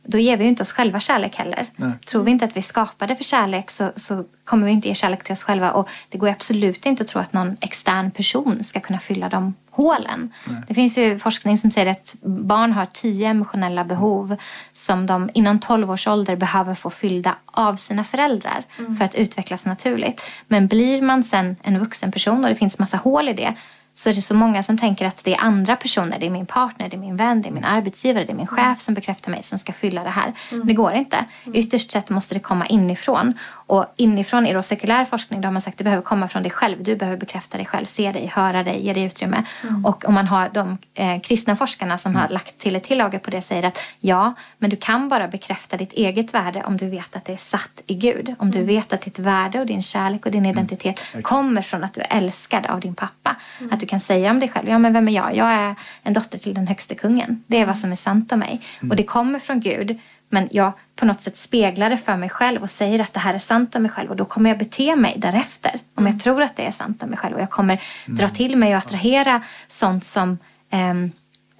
[0.02, 1.66] då ger vi ju inte oss själva kärlek heller.
[1.76, 1.92] Nej.
[2.06, 4.94] Tror vi inte att vi är skapade för kärlek så, så kommer vi inte ge
[4.94, 5.72] kärlek till oss själva.
[5.72, 9.54] Och det går absolut inte att tro att någon extern person ska kunna fylla de
[9.76, 10.32] hålen.
[10.68, 14.36] Det finns ju forskning som säger att barn har tio emotionella behov
[14.72, 18.64] som de innan 12 års ålder behöver få fyllda av sina föräldrar
[18.98, 20.22] för att utvecklas naturligt.
[20.48, 23.54] Men blir man sen en vuxen person och det finns massa hål i det
[23.98, 26.46] så är det så många som tänker att det är andra personer, det är min
[26.46, 29.30] partner, det är min vän, det är min arbetsgivare, det är min chef som bekräftar
[29.30, 30.32] mig som ska fylla det här.
[30.64, 31.24] Det går inte.
[31.52, 33.34] Ytterst sett måste det komma inifrån.
[33.66, 36.42] Och inifrån i då sekulär forskning då har man sagt att det behöver komma från
[36.42, 36.82] dig själv.
[36.82, 39.42] Du behöver bekräfta dig själv, se dig, höra dig, ge dig utrymme.
[39.84, 43.30] Och om man har de eh, kristna forskarna som har lagt till ett till på
[43.30, 47.16] det säger att ja, men du kan bara bekräfta ditt eget värde om du vet
[47.16, 48.34] att det är satt i Gud.
[48.38, 51.94] Om du vet att ditt värde och din kärlek och din identitet kommer från att
[51.94, 53.36] du är älskad av din pappa.
[53.70, 55.36] Att du kan säga om dig själv, ja men vem är jag?
[55.36, 57.44] Jag är en dotter till den högste kungen.
[57.46, 58.60] Det är vad som är sant om mig.
[58.90, 60.00] Och det kommer från Gud.
[60.36, 63.34] Men jag på något sätt speglar det för mig själv och säger att det här
[63.34, 65.80] är sant om mig själv och då kommer jag bete mig därefter.
[65.94, 68.56] Om jag tror att det är sant om mig själv och jag kommer dra till
[68.56, 70.38] mig och attrahera sånt som
[70.72, 71.10] um,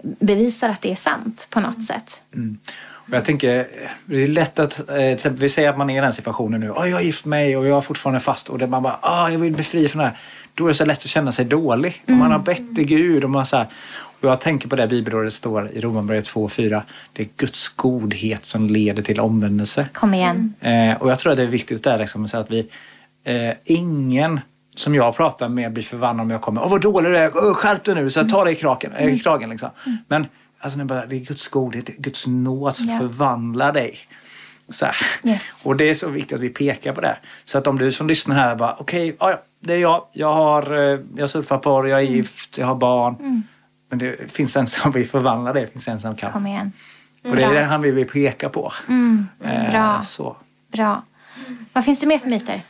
[0.03, 2.23] bevisar att det är sant på något sätt.
[2.35, 2.59] Mm.
[2.79, 3.67] Och jag tänker,
[4.05, 6.71] det är lätt att, eh, exempel vi säger att man är i den situationen nu.
[6.71, 9.29] Oh, jag har gift mig och jag är fortfarande fast och det man bara, ah,
[9.31, 10.19] jag vill bli fri från det här.
[10.55, 12.03] Då är det så lätt att känna sig dålig.
[12.07, 12.21] Mm.
[12.21, 13.67] Om man har bett till Gud och man så här,
[14.27, 16.83] och jag tänker på det bibelordet står i Romarbrevet 2 och 4.
[17.13, 19.89] Det är Guds godhet som leder till omvändelse.
[19.93, 20.55] Kom igen.
[20.61, 22.69] Eh, och jag tror att det är viktigt där liksom, så att vi,
[23.25, 24.41] eh, ingen
[24.75, 26.63] som jag pratar med blir förvandlad om jag kommer.
[26.63, 28.93] Åh vad dålig du är, skärp dig nu, så jag tar dig i kragen.
[28.93, 29.71] Äh, i kragen liksom.
[30.09, 30.27] Men
[30.59, 33.01] alltså, det är Guds godhet, Guds nåd som yeah.
[33.01, 33.99] förvandlar dig.
[34.69, 34.87] Så
[35.25, 35.67] yes.
[35.67, 37.17] Och det är så viktigt att vi pekar på det.
[37.45, 40.07] Så att om du som lyssnar här bara, okej, okay, ja, det är jag.
[40.13, 42.17] Jag, har, eh, jag surfar på jag är mm.
[42.17, 43.17] gift, jag har barn.
[43.21, 43.43] Mm.
[43.89, 46.33] Men det finns en som vill förvandla det, det finns en som kan.
[46.33, 46.73] Kom igen.
[47.25, 48.73] Och det är det han vill peka på.
[48.89, 49.27] Mm.
[49.45, 50.03] Eh, Bra.
[50.03, 50.37] Så.
[50.73, 51.03] Bra.
[51.73, 52.63] Vad finns det mer för myter?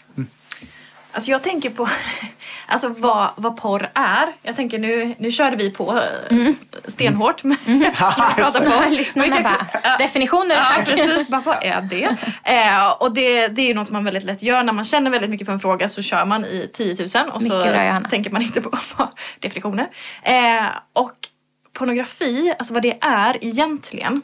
[1.16, 1.88] Alltså jag tänker på
[2.66, 4.26] alltså vad, vad porr är.
[4.42, 6.00] Jag tänker nu, nu körde vi på
[6.30, 6.56] mm.
[6.84, 7.44] stenhårt.
[7.44, 7.56] Mm.
[7.66, 7.92] mm.
[8.70, 8.90] på.
[8.90, 9.66] Lyssnarna bara,
[9.98, 12.16] definitioner ja, precis, bara, vad är det?
[12.44, 14.62] Eh, och det, det är ju något man väldigt lätt gör.
[14.62, 17.42] När man känner väldigt mycket för en fråga så kör man i 10 000 och
[17.42, 17.62] så
[18.10, 19.08] tänker man inte på, på
[19.40, 19.88] definitioner.
[20.22, 21.12] Eh, och
[21.72, 24.22] pornografi, alltså vad det är egentligen.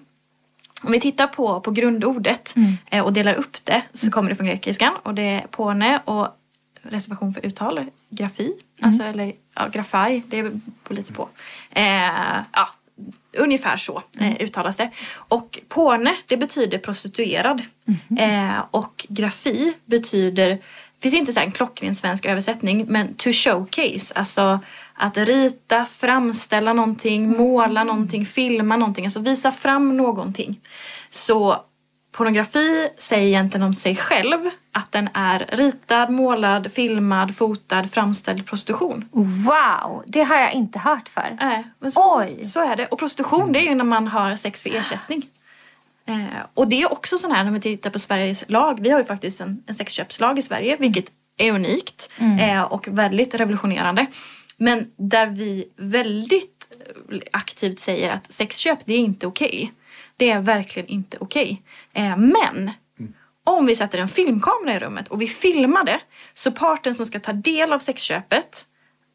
[0.83, 2.73] Om vi tittar på, på grundordet mm.
[2.91, 6.29] eh, och delar upp det så kommer det från grekiskan och det är porne och
[6.83, 8.57] reservation för uttal, grafi, mm.
[8.81, 11.29] alltså eller ja, grafaj, det beror lite på.
[11.71, 12.69] Eh, ja,
[13.37, 14.37] ungefär så eh, mm.
[14.41, 14.91] uttalas det.
[15.17, 17.63] Och porne, det betyder prostituerad.
[18.09, 18.55] Mm.
[18.55, 20.61] Eh, och grafi betyder, det
[21.03, 24.61] finns inte så en klockren svensk översättning, men to showcase, alltså
[24.95, 27.39] att rita, framställa någonting, mm.
[27.39, 30.61] måla någonting, filma någonting, alltså visa fram någonting.
[31.11, 31.65] Så
[32.13, 39.09] pornografi säger egentligen om sig själv att den är ritad, målad, filmad, fotad, framställd prostitution.
[39.13, 41.37] Wow, det har jag inte hört för.
[41.79, 42.45] Men så, Oj.
[42.45, 42.87] så är det.
[42.87, 45.27] Och prostitution det är ju när man har sex för ersättning.
[46.07, 48.81] Eh, och det är också sån här när vi tittar på Sveriges lag.
[48.83, 51.05] Vi har ju faktiskt en, en sexköpslag i Sverige vilket
[51.37, 52.39] är unikt mm.
[52.39, 54.07] eh, och väldigt revolutionerande.
[54.59, 56.79] Men där vi väldigt
[57.33, 59.49] aktivt säger att sexköp det är inte okej.
[59.49, 59.71] Okay.
[60.23, 61.63] Det är verkligen inte okej.
[61.93, 62.07] Okay.
[62.07, 62.71] Eh, men
[63.45, 66.01] om vi sätter en filmkamera i rummet och vi filmar det
[66.33, 68.67] så parten som ska ta del av sexköpet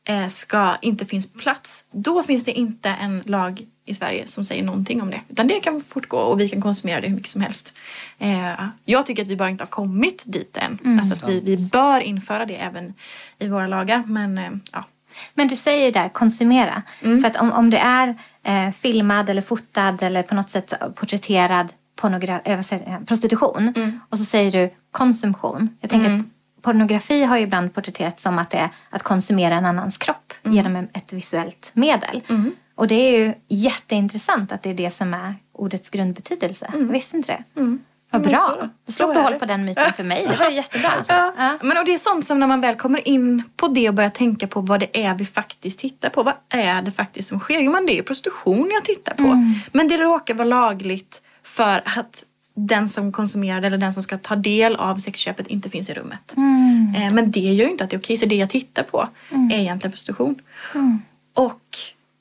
[0.08, 1.86] eh, ska inte finnas på plats.
[1.92, 5.22] Då finns det inte en lag i Sverige som säger någonting om det.
[5.30, 7.78] Utan det kan fortgå och vi kan konsumera det hur mycket som helst.
[8.20, 10.80] Eh, jag tycker att vi bara inte har kommit dit än.
[10.84, 11.00] Mm.
[11.00, 12.94] Alltså att vi, vi bör införa det även
[13.40, 14.04] i våra lagar.
[14.08, 14.86] Men eh, ja.
[15.34, 16.82] Men du säger där konsumera.
[17.02, 17.22] Mm.
[17.22, 21.68] För att om, om det är eh, filmad eller fotad eller på något sätt porträtterad
[22.02, 24.00] pornogra- prostitution mm.
[24.10, 25.70] och så säger du konsumtion.
[25.82, 26.20] Jag tänker mm.
[26.20, 26.26] att
[26.62, 30.56] pornografi har ju ibland porträtterats som att det är att konsumera en annans kropp mm.
[30.56, 32.22] genom ett visuellt medel.
[32.30, 32.52] Mm.
[32.76, 36.72] Och det är ju jätteintressant att det är det som är ordets grundbetydelse.
[36.74, 36.92] Mm.
[36.92, 37.60] visste inte det.
[37.60, 37.80] Mm.
[38.12, 38.70] Vad bra.
[38.86, 40.28] Då slog du hål på den myten för mig.
[40.30, 40.92] Det var ju jättebra.
[41.08, 41.34] Ja.
[41.38, 41.58] ja.
[41.62, 44.10] Men och det är sånt som när man väl kommer in på det och börjar
[44.10, 46.24] tänka på vad det är vi faktiskt tittar på.
[46.24, 47.60] Vad är det faktiskt som sker?
[47.60, 49.24] Jo men det är ju prostitution jag tittar på.
[49.24, 49.54] Mm.
[49.72, 54.36] Men det råkar vara lagligt för att den som konsumerar eller den som ska ta
[54.36, 56.34] del av sexköpet inte finns i rummet.
[56.38, 56.94] Mm.
[56.98, 58.18] Eh, men det gör ju inte att det är okej.
[58.18, 59.52] Så det jag tittar på mm.
[59.52, 60.36] är egentligen prostitution.
[60.76, 61.02] Mm.
[61.34, 61.78] Och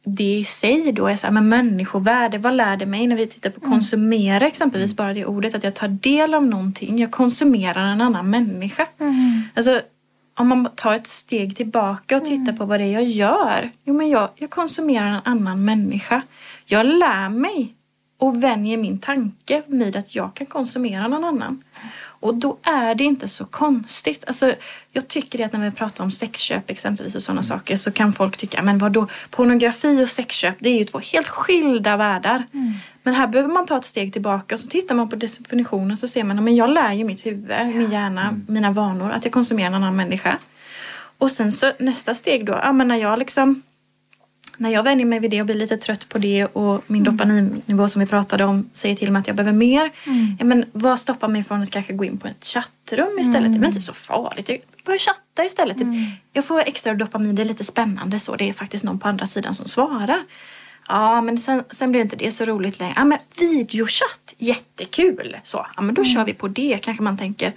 [0.09, 3.27] det i sig då är så här, men människovärde, vad lär det mig när vi
[3.27, 3.71] tittar på mm.
[3.71, 8.31] konsumera exempelvis, bara det ordet, att jag tar del av någonting, jag konsumerar en annan
[8.31, 8.87] människa.
[8.99, 9.43] Mm.
[9.55, 9.81] Alltså,
[10.39, 12.57] om man tar ett steg tillbaka och tittar mm.
[12.57, 13.71] på vad det är jag gör.
[13.85, 16.23] Jo men jag, jag konsumerar en annan människa.
[16.67, 17.75] Jag lär mig
[18.19, 21.63] och vänjer min tanke vid att jag kan konsumera någon annan.
[22.21, 24.25] Och då är det inte så konstigt.
[24.27, 24.53] Alltså,
[24.93, 28.37] jag tycker att när vi pratar om sexköp exempelvis och sådana saker så kan folk
[28.37, 32.43] tycka, men vad då pornografi och sexköp det är ju två helt skilda världar.
[32.53, 32.73] Mm.
[33.03, 36.09] Men här behöver man ta ett steg tillbaka och så tittar man på definitionen så
[36.09, 37.65] ser man, men jag lär ju mitt huvud, ja.
[37.65, 38.47] min hjärna, mm.
[38.49, 40.39] mina vanor att jag konsumerar en annan människa.
[41.19, 43.63] Och sen så nästa steg då, ja men när jag liksom
[44.57, 47.89] när jag vänjer mig vid det och blir lite trött på det och min dopaminnivå
[47.89, 49.91] som vi pratade om säger till mig att jag behöver mer.
[50.39, 53.53] Ja, men vad stoppar mig från att kanske gå in på ett chattrum istället?
[53.53, 54.49] Det är inte så farligt.
[54.49, 55.79] Jag börjar chatta istället.
[55.79, 55.87] Typ.
[56.33, 58.37] Jag får extra dopamin, det är lite spännande så.
[58.37, 60.19] Det är faktiskt någon på andra sidan som svarar.
[60.89, 62.95] Ja, men sen, sen blir inte det så roligt längre.
[62.97, 65.37] Ja, men videochatt, jättekul!
[65.43, 67.53] Så, ja, men då kör vi på det, kanske man tänker.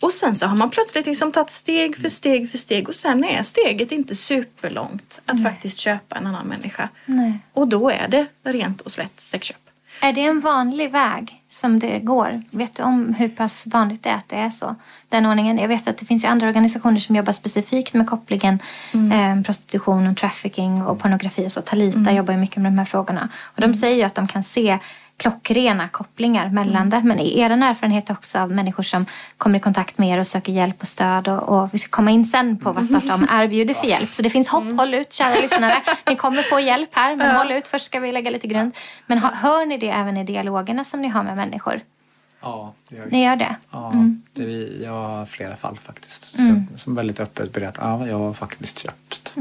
[0.00, 3.24] Och sen så har man plötsligt liksom tagit steg för steg för steg och sen
[3.24, 6.88] är steget inte superlångt att faktiskt köpa en annan människa.
[7.04, 7.38] Nej.
[7.52, 9.56] Och då är det rent och slätt sexköp.
[10.00, 12.42] Är det en vanlig väg som det går?
[12.50, 14.74] Vet du om hur pass vanligt det är att det är så?
[15.08, 15.58] Den ordningen.
[15.58, 18.58] Jag vet att det finns ju andra organisationer som jobbar specifikt med kopplingen
[18.92, 21.60] eh, prostitution och trafficking och pornografi och så.
[21.60, 23.28] Talita jobbar ju mycket med de här frågorna.
[23.42, 24.78] Och de säger ju att de kan se
[25.16, 27.00] klockrena kopplingar mellan det.
[27.04, 29.06] Men är er erfarenhet också av människor som
[29.38, 32.10] kommer i kontakt med er och söker hjälp och stöd och, och vi ska komma
[32.10, 34.14] in sen på vad Starta om erbjuder för hjälp.
[34.14, 35.74] Så det finns hopp, håll ut kära lyssnare.
[36.06, 38.76] Ni kommer få hjälp här men håll ut, först ska vi lägga lite grund.
[39.06, 41.80] Men ha, hör ni det även i dialogerna som ni har med människor?
[42.40, 43.10] Ja, det gör vi.
[43.10, 43.56] Ni gör det?
[43.70, 43.92] Ja,
[44.32, 46.24] det är vi, jag har flera fall faktiskt.
[46.24, 49.34] Som, som väldigt öppet berättar att ja, jag har faktiskt köpt.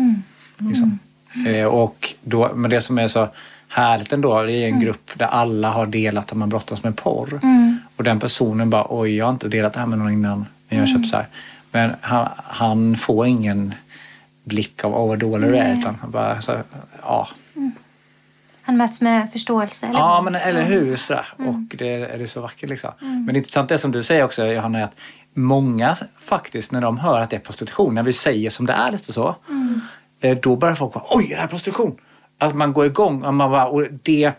[0.58, 1.00] Liksom.
[1.48, 3.28] Eh, och då, men det som är så
[3.76, 7.40] härligt ändå, det är en grupp där alla har delat att man brottas med porr.
[7.96, 10.80] Och den personen bara, oj jag har inte delat det här med någon innan, men
[10.80, 11.28] jag har köpt så här.
[11.72, 13.74] Men han, han får ingen
[14.44, 16.54] blick av åh vad dålig du är, utan han bara så,
[17.02, 17.28] ja.
[18.62, 19.86] Han möts med förståelse?
[19.86, 20.00] Eller?
[20.00, 20.96] Ja, men eller hur?
[20.96, 22.92] Så, Och det är det så vackert liksom.
[23.00, 24.96] Men det intressant är som du säger också Johanna, är att
[25.34, 28.92] många faktiskt när de hör att det är prostitution, när vi säger som det är
[28.92, 29.36] lite så,
[30.20, 31.96] eh, då börjar folk bara oj, är det här prostitution?
[32.38, 34.32] Att man går igång och man bara, och det,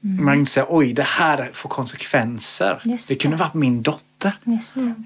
[0.00, 2.80] man inser oj, det här får konsekvenser.
[2.84, 3.40] Just det kunde det.
[3.42, 4.32] varit min dotter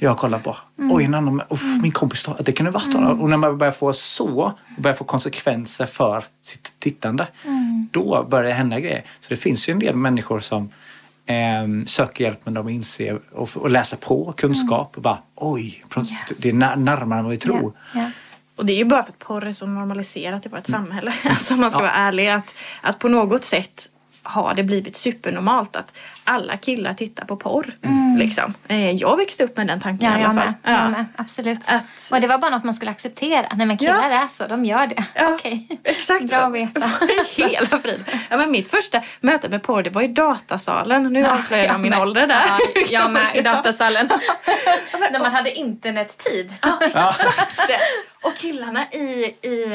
[0.00, 0.56] jag kollar på.
[0.78, 3.20] Oj, en annan, uff, min kompis, det kunde varit honom.
[3.20, 7.26] Och när man börjar få så, börjar få konsekvenser för sitt tittande,
[7.92, 9.04] då börjar det hända grejer.
[9.20, 10.68] Så det finns ju en del människor som
[11.26, 16.34] eh, söker hjälp men de inser och, och läser på kunskap och bara oj, prostitu-
[16.38, 17.72] det är närmare än vad vi tror.
[17.94, 18.10] Ja, ja.
[18.57, 21.14] Och det är ju bara för att porr är så normaliserat i vårt samhälle.
[21.25, 22.29] Alltså om man ska vara ärlig.
[22.29, 23.88] Att, att på något sätt
[24.23, 27.72] har det blivit supernormalt att alla killar tittar på porr.
[28.18, 28.54] Liksom.
[28.68, 30.52] Eh, Jag växte upp med den tanken Ja, i jag alla fall.
[30.62, 30.74] med.
[30.82, 31.04] Jag med.
[31.16, 31.58] Absolut.
[31.68, 33.46] Att- Och det var bara något man skulle acceptera.
[33.54, 35.04] Nej men killar är så, de gör det.
[35.14, 35.68] Ja, Okej.
[35.84, 36.28] Exakt.
[36.28, 36.80] Bra att veta.
[37.36, 38.04] Hela friden.
[38.30, 41.02] Ja, men mitt första möte med porr det var i datasalen.
[41.02, 42.00] Nu avslöjar jag min med.
[42.00, 42.42] ålder där.
[42.48, 42.58] Ja,
[42.90, 44.08] jag med i datasalen.
[45.12, 46.52] När man hade internettid.
[46.62, 47.78] det.
[48.22, 48.96] Och killarna i,
[49.42, 49.66] i,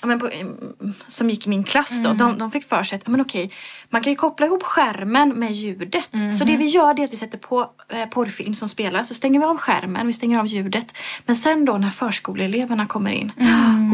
[0.00, 2.96] ja, men på, mm, som gick i min klass då, de, de fick för sig
[2.96, 3.50] att ja, men okej,
[3.90, 5.95] man kan ju koppla ihop skärmen med ljudet.
[6.38, 9.14] Så det vi gör det är att vi sätter på eh, porrfilm som spelar, så
[9.14, 10.96] stänger vi av skärmen, vi stänger av ljudet.
[11.26, 13.32] Men sen då när förskoleeleverna kommer in,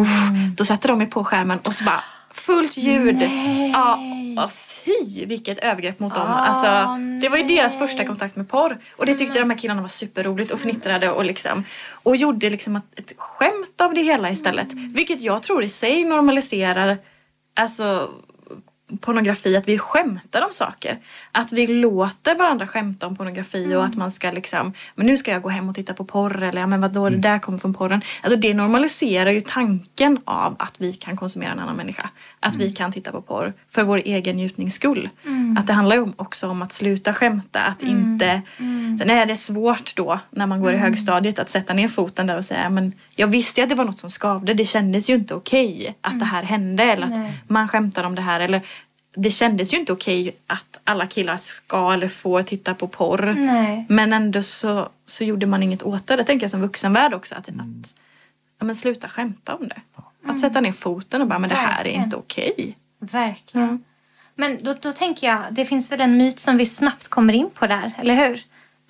[0.01, 3.23] uff, då sätter de på skärmen och så bara fullt ljud.
[3.73, 3.99] Ja,
[4.37, 4.51] ja,
[4.85, 6.27] fy vilket övergrepp mot dem.
[6.27, 8.79] Alltså, det var ju deras första kontakt med porr.
[8.97, 12.77] Och det tyckte de här killarna var superroligt och fnittrade och liksom och gjorde liksom
[12.77, 14.73] ett, skämt av det hela istället.
[14.73, 16.99] Vilket jag tror i sig normaliserar
[17.55, 18.11] alltså
[19.01, 20.99] pornografi, att vi skämtar om saker.
[21.33, 25.31] Att vi låter varandra skämta om pornografi och att man ska liksom, men nu ska
[25.31, 27.75] jag gå hem och titta på porr eller ja men vadå det där kommer från
[27.75, 28.03] porren.
[28.23, 32.11] Alltså det normaliserar ju tanken av att vi kan konsumera en annan människa.
[32.41, 35.09] Att vi kan titta på porr för vår egen njutnings skull.
[35.59, 38.43] Att det handlar ju också om att sluta skämta, att inte...
[38.99, 42.37] Sen är det svårt då när man går i högstadiet att sätta ner foten där
[42.37, 44.55] och säga men jag visste ju att det var något som skavde.
[44.55, 47.33] Det kändes ju inte okej att det här hände eller att Nej.
[47.49, 48.41] man skämtar om det här.
[48.41, 48.61] Eller
[49.15, 53.35] det kändes ju inte okej att alla killar ska eller får titta på porr.
[53.39, 53.87] Nej.
[53.89, 56.17] Men ändå så, så gjorde man inget åt det.
[56.17, 57.35] Det tänker jag som vuxenvärld också.
[57.35, 57.95] Att, att
[58.59, 59.81] ja, men sluta skämta om det.
[60.25, 62.03] Att sätta ner foten och bara, men det här är Verkligen.
[62.05, 62.77] inte okej.
[62.99, 63.85] Verkligen.
[64.35, 67.51] Men då, då tänker jag, det finns väl en myt som vi snabbt kommer in
[67.55, 68.43] på där, eller hur?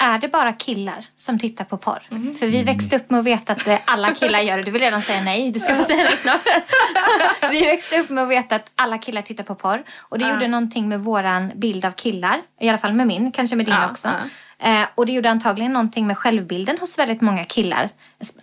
[0.04, 2.02] Är det bara killar som tittar på porr?
[2.38, 4.62] För vi växte upp med att veta att alla killar gör det.
[4.62, 6.40] Du vill redan säga nej, du ska få säga nej snart.
[7.50, 9.82] vi växte upp med att veta att alla killar tittar på porr.
[10.00, 12.40] Och det gjorde någonting med våran bild av killar.
[12.60, 14.08] I alla fall med min, kanske med din Ja, också.
[14.08, 14.14] ja.
[14.82, 17.88] Eh, och det gjorde antagligen någonting med självbilden hos väldigt många killar.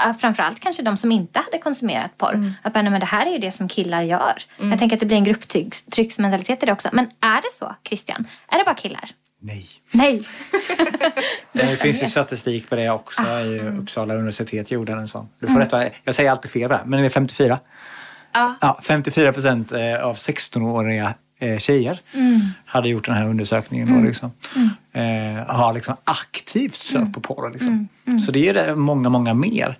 [0.05, 2.53] Eh, Framförallt kanske de som inte hade konsumerat porr.
[2.61, 4.41] Att bara, nej, men det här är ju det som killar gör.
[4.57, 6.89] Jag tänker att det blir en grupptrycksmentalitet i det också.
[6.91, 8.27] Men är det så, Christian?
[8.47, 9.09] Är det bara killar?
[9.41, 9.65] Nej.
[9.91, 10.21] Nej.
[11.53, 13.21] Det finns ju statistik på det också.
[13.21, 15.29] I Uppsala universitet gjorde en sån.
[15.39, 17.59] Du får rätt vad- Jag säger alltid fel där, men det är 54.
[18.33, 18.55] Ja.
[18.61, 21.99] Ja, 54 procent eh, av 16-åriga eh, tjejer
[22.65, 23.97] hade gjort den här undersökningen.
[23.97, 24.31] Och liksom.
[24.93, 27.51] eh, har liksom aktivt sökt på porr.
[27.53, 27.87] Liksom.
[28.25, 29.77] Så det är många, många mer.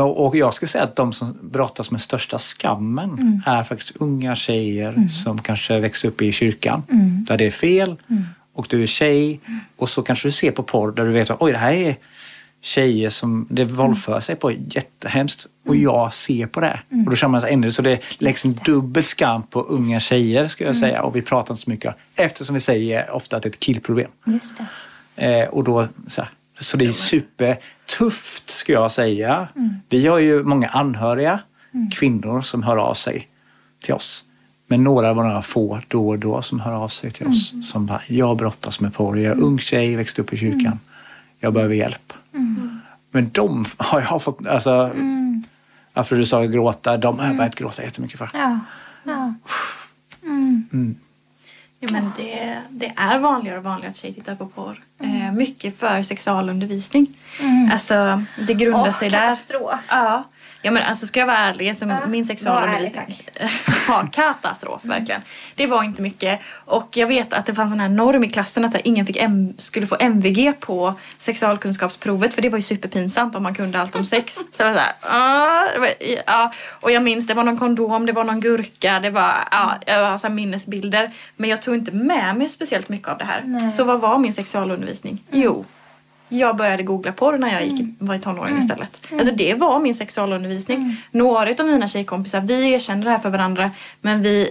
[0.00, 5.08] Och jag skulle säga att de som brottas med största skammen är faktiskt unga tjejer
[5.08, 6.82] som kanske växer upp i kyrkan
[7.28, 7.96] där det är fel
[8.58, 9.40] och du är tjej
[9.76, 11.96] och så kanske du ser på porr där du vet att oj det här är
[12.60, 16.80] tjejer som det våldför sig på jättehemskt och jag ser på det.
[17.04, 20.48] Och då känner man sig ännu så det läggs en dubbel skam på unga tjejer
[20.48, 23.48] skulle jag säga och vi pratar inte så mycket eftersom vi säger ofta att det
[23.48, 24.10] är ett killproblem.
[25.16, 29.48] Eh, och då, så, här, så det är supertufft ska jag säga.
[29.88, 31.40] Vi har ju många anhöriga
[31.92, 33.28] kvinnor som hör av sig
[33.82, 34.24] till oss.
[34.70, 37.86] Men några var några få då och då som hör av sig till oss som
[37.86, 40.78] bara, jag brottas med porr, jag är ung tjej, växte upp i kyrkan,
[41.40, 42.12] jag behöver hjälp.
[43.10, 45.44] Men de har jag fått, alltså, mm.
[45.92, 48.30] apropå du sa gråta, de har jag börjat gråta jättemycket för.
[48.32, 48.58] Ja.
[49.04, 49.34] ja.
[51.80, 54.80] Ja, men det, det är vanligare och vanligare att tjejer tittar på porr.
[55.00, 57.06] Eh, mycket för sexualundervisning.
[57.72, 59.18] Alltså, det grundar Åh, sig där.
[59.18, 59.80] katastrof.
[59.90, 60.24] Ja.
[60.62, 63.22] Ja men alltså ska jag vara ärlig, så Ja, min sexualundervisning
[63.88, 65.20] var katastrof verkligen.
[65.54, 66.40] Det var inte mycket.
[66.64, 69.54] Och jag vet att det fanns en här norm i klassen att ingen fick M-
[69.58, 74.04] skulle få MVG på sexualkunskapsprovet för det var ju superpinsamt om man kunde allt om
[74.04, 74.34] sex.
[74.52, 75.88] Så jag var så här, var,
[76.26, 76.52] ja.
[76.80, 80.04] Och jag minns det var någon kondom, det var någon gurka, det var, ja, jag
[80.10, 81.10] har så minnesbilder.
[81.36, 83.42] Men jag tog inte med mig speciellt mycket av det här.
[83.44, 83.70] Nej.
[83.70, 85.24] Så vad var min sexualundervisning?
[85.30, 85.64] Jo,
[86.28, 89.02] jag började googla porr när jag gick, var i tonåren istället.
[89.12, 90.96] Alltså det var min sexualundervisning.
[91.10, 93.70] Några av mina tjejkompisar, vi erkände det här för varandra
[94.00, 94.50] men vi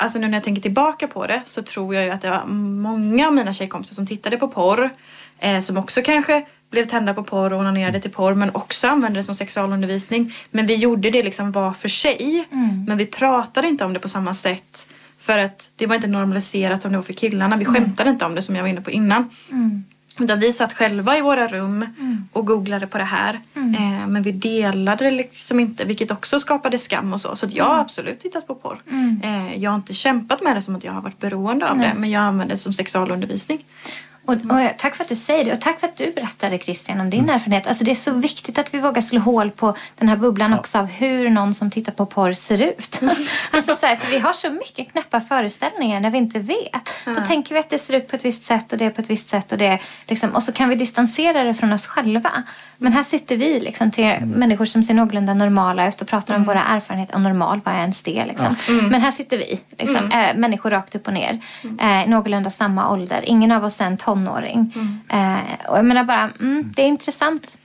[0.00, 2.44] Alltså nu när jag tänker tillbaka på det så tror jag ju att det var
[2.46, 4.90] många av mina tjejkompisar som tittade på porr.
[5.38, 9.18] Eh, som också kanske blev tända på porr och onanerade till porr men också använde
[9.18, 10.32] det som sexualundervisning.
[10.50, 12.46] Men vi gjorde det liksom var för sig.
[12.86, 14.86] Men vi pratade inte om det på samma sätt.
[15.18, 17.56] För att det var inte normaliserat som det var för killarna.
[17.56, 19.30] Vi skämtade inte om det som jag var inne på innan.
[20.18, 21.86] Utan vi satt själva i våra rum
[22.32, 23.40] och googlade på det här.
[23.54, 27.36] Eh, men vi delade det liksom inte, vilket också skapade skam och så.
[27.36, 28.78] Så att jag har absolut tittat på porr.
[29.22, 31.92] Eh, jag har inte kämpat med det som att jag har varit beroende av det,
[31.96, 33.64] men jag använder det som sexualundervisning.
[34.28, 37.00] Och, och tack för att du säger det och tack för att du berättade Christian
[37.00, 37.34] om din Mm.
[37.34, 37.66] erfarenhet.
[37.66, 40.78] Alltså det är så viktigt att vi vågar slå hål på den här bubblan också
[40.78, 43.00] av hur någon som tittar på porr ser ut.
[43.50, 46.88] alltså så här, för vi har så mycket knäppa föreställningar när vi inte vet.
[47.04, 49.00] Då tänker vi att det ser ut på ett visst sätt och det är på
[49.00, 52.30] ett visst sätt och det liksom, och så kan vi distansera det från oss själva.
[52.76, 54.28] Men här sitter vi, liksom, tre Mm.
[54.28, 57.14] människor som ser någorlunda normala ut och pratar om våra erfarenheter.
[57.14, 58.24] Och normal, vad är ens det?
[58.28, 58.56] Liksom.
[58.90, 61.38] Men här sitter vi, liksom, äh, människor rakt upp och ner.
[61.80, 63.22] Äh, någorlunda samma ålder.
[63.24, 64.72] Ingen av oss är en tonåring.
[65.10, 67.56] Äh, och jag menar bara, mm, det är intressant.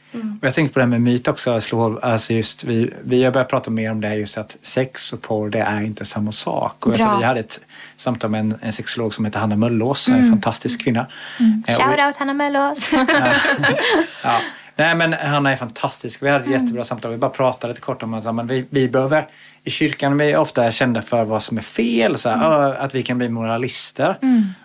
[0.42, 3.24] Och jag tänkte på det här med myt också, slå hål, alltså just vi, vi
[3.24, 6.06] har börjat prata mer om det här just att sex och porr det är inte
[6.06, 6.86] samma sak.
[6.88, 7.60] Och vi hade ett
[7.96, 11.00] samtal med en, en sexolog som heter Hanna Möllås, en fantastisk kvinna.
[11.00, 11.06] Eh,
[11.46, 12.90] och vi- Shout out Hanna Möllås.
[14.24, 14.40] Ja.
[14.76, 16.24] Nej men Hanna är fantastisk.
[16.24, 17.12] Vi hade ett jättebra samtal.
[17.12, 19.28] Vi bara pratade lite kort om att vi, vi behöver
[19.64, 22.18] i kyrkan vi är ofta kända för vad som är fel.
[22.18, 24.18] Så här, "Åh, Att vi kan bli moralister.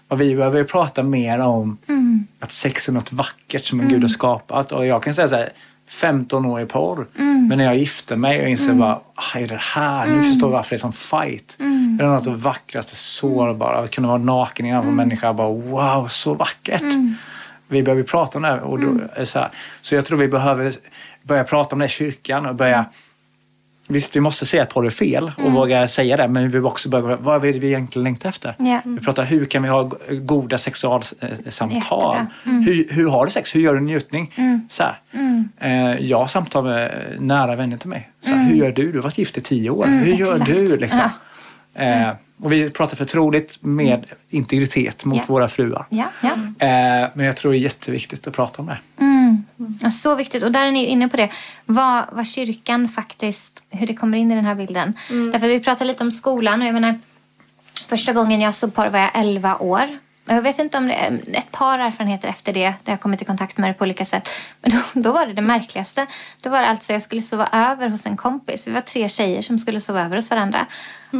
[0.09, 1.78] Och vi behöver prata mer om
[2.40, 4.72] att sex är något vackert som en Gud har skapat.
[4.72, 5.52] Och jag kan säga så här,
[5.88, 7.06] 15 år i porr.
[7.48, 10.06] Men när jag gifte mig och inser bara, ah, är det här?
[10.06, 11.56] Nu förstår jag varför det är sån fight.
[11.98, 13.78] Det är något av det vackraste, sårbara.
[13.78, 15.32] Att kunna vara naken inför en människa.
[15.32, 16.82] Bara, wow, så vackert
[17.68, 18.61] vi behöver prata om det här.
[18.61, 19.48] Och då, det så, här.
[19.80, 20.74] så jag tror vi behöver
[21.22, 22.84] börja prata om det i kyrkan och börja
[23.91, 26.68] Visst, vi måste säga att porr är fel och våga säga det, men vi behöver
[26.68, 28.55] också börja, vad är det vi egentligen längtar efter?
[28.59, 28.80] Ja.
[28.84, 31.72] Vi pratar hur kan vi ha goda sexualsamtal?
[31.74, 32.26] Jättebra.
[32.45, 33.55] Hur, hur har du sex?
[33.55, 34.34] Hur gör du njutning?
[34.68, 34.99] Så här.
[35.61, 38.09] Eh, jag har samtal med nära vänner till mig.
[38.20, 38.93] Så här, Hur gör du?
[38.93, 39.86] Du har varit gift i tio år.
[39.86, 40.51] hur gör exakt.
[40.51, 40.76] du?
[40.76, 41.11] Liksom?
[41.74, 41.82] Ja.
[41.82, 42.09] Eh,
[42.43, 45.24] och vi pratar förtroligt med integritet mot Ja.
[45.28, 45.86] våra fruar.
[45.91, 46.05] ja.
[46.59, 48.78] Eh, men jag tror det är jätteviktigt att prata om det.
[49.79, 49.85] Mm.
[49.85, 50.43] Ja, så viktigt.
[50.43, 51.29] Och där är ni inne på det.
[51.66, 54.95] Vad, vad kyrkan faktiskt, hur det kommer in i den här bilden.
[55.09, 56.61] Därför att vi pratar lite om skolan.
[56.61, 56.99] Och jag menar,
[57.89, 59.99] första gången jag såg porr var jag 11 år.
[60.31, 63.24] Jag vet inte om det är ett par erfarenheter efter det, där jag kommit i
[63.24, 64.29] kontakt med det på olika sätt.
[64.61, 66.07] Men då, då var det det märkligaste.
[66.43, 68.66] Då var det alltså jag skulle sova över hos en kompis.
[68.68, 70.66] Vi var tre tjejer som skulle sova över hos varandra.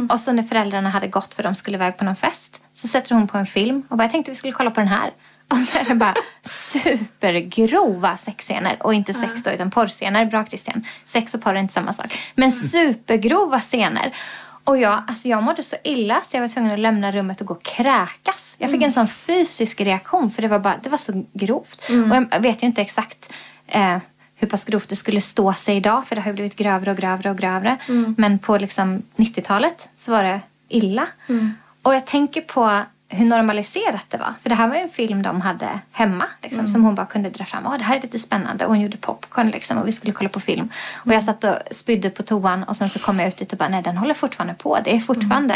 [0.09, 3.15] Och så när föräldrarna hade gått för de skulle iväg på någon fest så sätter
[3.15, 5.11] hon på en film och bara, jag tänkte vi skulle kolla på den här.
[5.51, 8.77] Och så är det bara supergrova sexscener.
[8.79, 10.25] Och inte sex då, utan porrscener.
[10.25, 10.85] Bra Christian.
[11.05, 12.19] Sex och porr är inte samma sak.
[12.35, 14.13] Men supergrova scener.
[14.63, 17.47] Och jag, alltså jag mådde så illa så jag var tvungen att lämna rummet och
[17.47, 18.55] gå och kräkas.
[18.59, 21.89] Jag fick en sån fysisk reaktion för det var, bara, det var så grovt.
[22.11, 23.33] Och jag vet ju inte exakt
[23.67, 23.97] eh,
[24.35, 26.97] hur pass grovt det skulle stå sig idag för det har ju blivit grövre och
[26.97, 27.77] grövre och grövre.
[28.17, 31.07] Men på liksom 90-talet så var det illa.
[31.81, 32.81] Och jag tänker på
[33.11, 34.33] hur normaliserat det var.
[34.41, 37.29] För det här var ju en film de hade hemma liksom, som hon bara kunde
[37.29, 37.65] dra fram.
[37.65, 38.65] Åh, det här är lite spännande.
[38.65, 40.69] Och hon gjorde popcorn liksom, och vi skulle kolla på film.
[40.95, 43.57] Och jag satt och spydde på toan och sen så kom jag ut dit och
[43.57, 44.79] bara, nej den håller fortfarande på.
[44.83, 45.55] Det är fortfarande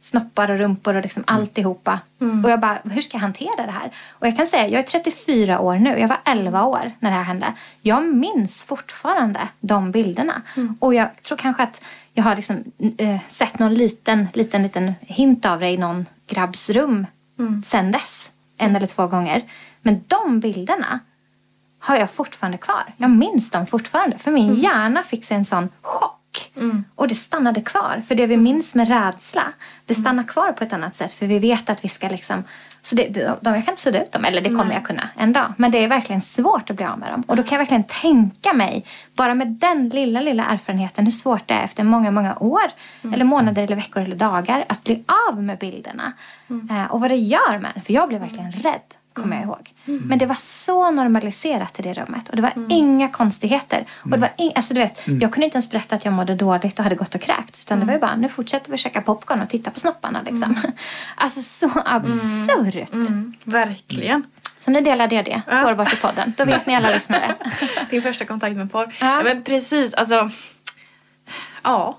[0.00, 1.98] snoppar och rumpor och liksom alltihopa.
[2.44, 3.90] Och jag bara, hur ska jag hantera det här?
[4.10, 5.98] Och jag kan säga, jag är 34 år nu.
[5.98, 7.52] Jag var 11 år när det här hände.
[7.82, 10.42] Jag minns fortfarande de bilderna.
[10.78, 11.80] Och jag tror kanske att
[12.14, 12.64] jag har liksom,
[12.98, 17.06] eh, sett någon liten, liten, liten hint av det i någon grabbs rum
[17.64, 18.30] sen dess.
[18.56, 19.42] En eller två gånger.
[19.82, 20.98] Men de bilderna
[21.78, 22.92] har jag fortfarande kvar.
[22.96, 24.18] Jag minns dem fortfarande.
[24.18, 26.52] För min hjärna fick sig en sån chock.
[26.94, 28.02] Och det stannade kvar.
[28.06, 29.52] För det vi minns med rädsla,
[29.86, 31.12] det stannar kvar på ett annat sätt.
[31.12, 32.44] För vi vet att vi ska liksom...
[32.84, 35.08] Så det, de, de, jag kan inte sudda ut dem, eller det kommer jag kunna
[35.16, 35.52] en dag.
[35.56, 37.22] Men det är verkligen svårt att bli av med dem.
[37.26, 41.48] Och då kan jag verkligen tänka mig, bara med den lilla, lilla erfarenheten, hur svårt
[41.48, 42.62] det är efter många, många år,
[43.12, 46.12] eller månader, eller veckor eller dagar, att bli av med bilderna.
[46.70, 47.82] Eh, och vad det gör med.
[47.86, 49.72] För jag blev verkligen rädd kommer jag ihåg.
[49.84, 52.28] Men det var så normaliserat i det rummet.
[52.28, 53.84] Och det var inga konstigheter.
[54.02, 56.34] Och det var in, alltså du vet, Jag kunde inte ens berätta att jag mådde
[56.34, 57.60] dåligt och hade gått och kräkts.
[57.64, 60.22] Utan det var ju bara, nu fortsätter vi käka popcorn och titta på snopparna.
[60.22, 60.56] Liksom.
[61.16, 63.08] Alltså så absurt.
[63.44, 64.22] Verkligen.
[64.58, 66.32] Så nu delade jag det, sårbart i podden.
[66.36, 67.34] Då vet ni alla lyssnare.
[67.90, 68.94] Din första kontakt med porr.
[69.00, 69.22] Ja.
[69.22, 70.30] Men precis, alltså.
[71.62, 71.98] Ja.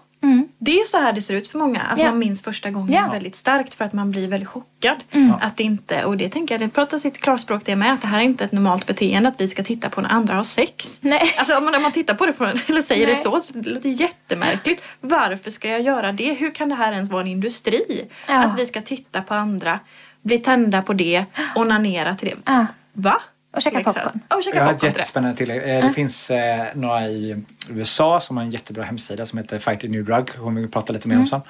[0.59, 1.81] Det är så här det ser ut för många.
[1.81, 2.05] Att Ja.
[2.09, 3.09] man minns första gången Ja.
[3.11, 5.03] väldigt starkt för att man blir väldigt chockad.
[5.41, 7.93] Att det inte, och det tänker jag, det pratar sitt klarspråk det med.
[7.93, 10.33] Att det här är inte ett normalt beteende att vi ska titta på när andra
[10.35, 10.99] har sex.
[11.01, 11.21] Nej.
[11.37, 13.21] Alltså om man, om man tittar på det från, eller säger det Nej.
[13.21, 14.83] så, så det låter jättemärkligt.
[15.01, 16.33] Varför ska jag göra det?
[16.33, 18.01] Hur kan det här ens vara en industri?
[18.27, 18.43] Ja.
[18.43, 19.79] Att vi ska titta på andra,
[20.21, 22.35] bli tända på det, onanera till det.
[22.51, 22.65] Ja.
[22.93, 23.21] Va?
[23.55, 24.19] Och käka popcorn.
[24.29, 24.93] Och käka Jag har ett till det.
[24.95, 25.61] jättespännande tillägg.
[25.77, 29.83] Eh, Det finns eh, några i USA som har en jättebra hemsida som heter Fight
[29.83, 30.29] a New Drug.
[30.29, 31.41] kommer vi prata lite mer om sen.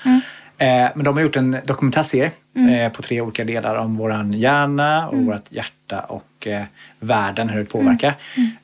[0.57, 2.31] Eh, men de har gjort en dokumentärserie
[2.71, 6.63] eh, på tre olika delar om våran hjärna och vårt hjärta och eh,
[6.99, 8.13] världen, hur det påverkar.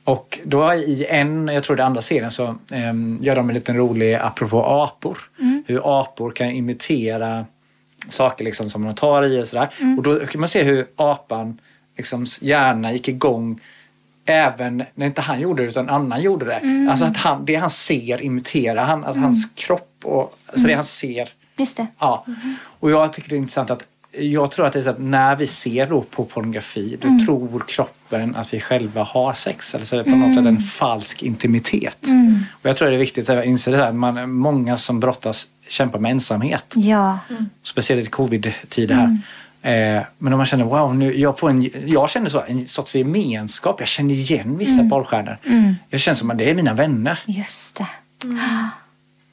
[0.04, 3.78] Och då i en, jag tror det andra serien, så eh, gör de en liten
[3.78, 5.18] rolig apropå apor.
[5.68, 7.46] Hur apor kan imitera
[8.10, 9.70] saker liksom som de tar i och sådär.
[9.98, 11.58] Och då kan man se hur apan
[12.02, 13.60] liksom hjärna gick igång
[14.26, 16.88] även när inte han gjorde det utan annan gjorde det.
[16.90, 20.84] Alltså att han, det han ser imiterar han, alltså hans kropp och alltså det han
[20.84, 21.30] ser.
[21.58, 21.88] Just det.
[22.00, 22.26] Ja.
[22.80, 23.86] Och jag tycker det är intressant att
[24.20, 27.64] jag tror att det är så att när vi ser då på pornografi då tror
[27.68, 29.76] kroppen att vi själva har sex.
[29.76, 32.08] Eller så är det på något sätt en falsk intimitet.
[32.62, 33.92] Och jag tror det är viktigt att inse det här.
[33.92, 36.74] Man, många som brottas kämpar med ensamhet.
[36.76, 37.20] Ja.
[37.64, 39.18] Speciellt i covid-tider här.
[39.62, 42.96] Eh, men om man känner wow, nu, jag, får en, jag känner så, en sorts
[42.96, 43.80] gemenskap.
[43.80, 45.38] Jag känner igen vissa porrstjärnor.
[45.90, 47.20] Jag känner som att det är mina vänner.
[47.26, 47.88] Just det.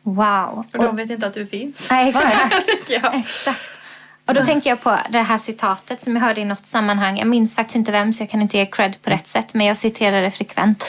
[0.02, 0.64] Wow.
[0.72, 1.90] Och de vet inte att du finns.
[1.90, 2.68] Nej, exakt.
[3.14, 3.78] Exakt.
[4.26, 7.18] Och då tänker jag på det här citatet som jag hörde i något sammanhang.
[7.18, 9.54] Jag minns faktiskt inte vem så jag kan inte ge cred på rätt sätt.
[9.54, 10.84] Men jag citerar det frekvent.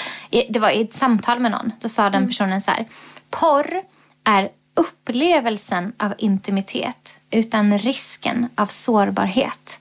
[0.50, 1.72] Det var i ett samtal med någon.
[1.80, 2.86] Då sa den personen så här.
[3.30, 3.82] Porr
[4.24, 9.80] är upplevelsen av intimitet utan risken av sårbarhet.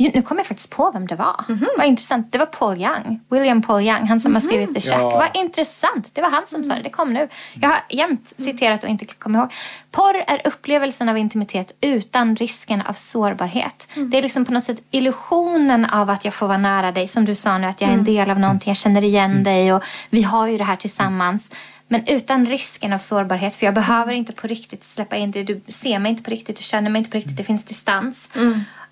[0.00, 1.44] Ju- Nu kommer jag faktiskt på vem det var.
[1.76, 2.32] Vad intressant.
[2.32, 3.20] Det var Paul Young.
[3.28, 4.06] William Paul Young.
[4.06, 5.00] Han som har skrivit The Shack.
[5.00, 5.10] Ja.
[5.10, 6.10] Vad intressant.
[6.14, 6.82] Det var han som sa det.
[6.82, 7.28] Det kom nu.
[7.54, 9.52] Jag har jämt citerat och inte kommit ihåg.
[9.90, 13.88] Porr är upplevelsen av intimitet utan risken av sårbarhet.
[13.94, 17.06] Det är liksom på något sätt illusionen av att jag får vara nära dig.
[17.06, 18.70] Som du sa nu, att jag är en del av någonting.
[18.70, 21.50] Jag känner igen dig och vi har ju det här tillsammans.
[21.88, 23.56] Men utan risken av sårbarhet.
[23.56, 25.42] För jag behöver inte på riktigt släppa in det.
[25.42, 26.56] Du ser mig inte på riktigt.
[26.56, 27.36] Du känner mig inte på riktigt.
[27.36, 28.30] Det finns distans.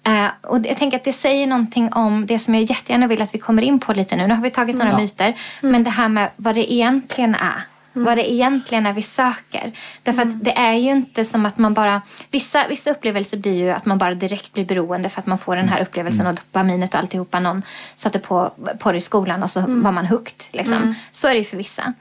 [0.02, 3.34] Eh, och jag tänker att det säger någonting om det som jag jättegärna vill att
[3.34, 4.26] vi kommer in på lite nu.
[4.26, 4.96] Nu har vi tagit några Ja.
[4.98, 5.34] myter.
[5.60, 7.62] Men det här med vad det egentligen är.
[7.92, 9.72] Vad det egentligen är vi söker.
[10.02, 12.02] Därför att det är ju inte som att man bara...
[12.30, 15.56] Vissa, vissa upplevelser blir ju att man bara direkt blir beroende för att man får
[15.56, 17.40] den här upplevelsen och dopaminet och alltihopa.
[17.40, 17.62] Någon
[17.96, 20.44] satte på porr i skolan och så var man hooked.
[20.50, 20.94] Liksom.
[21.12, 21.92] Så är det ju för vissa.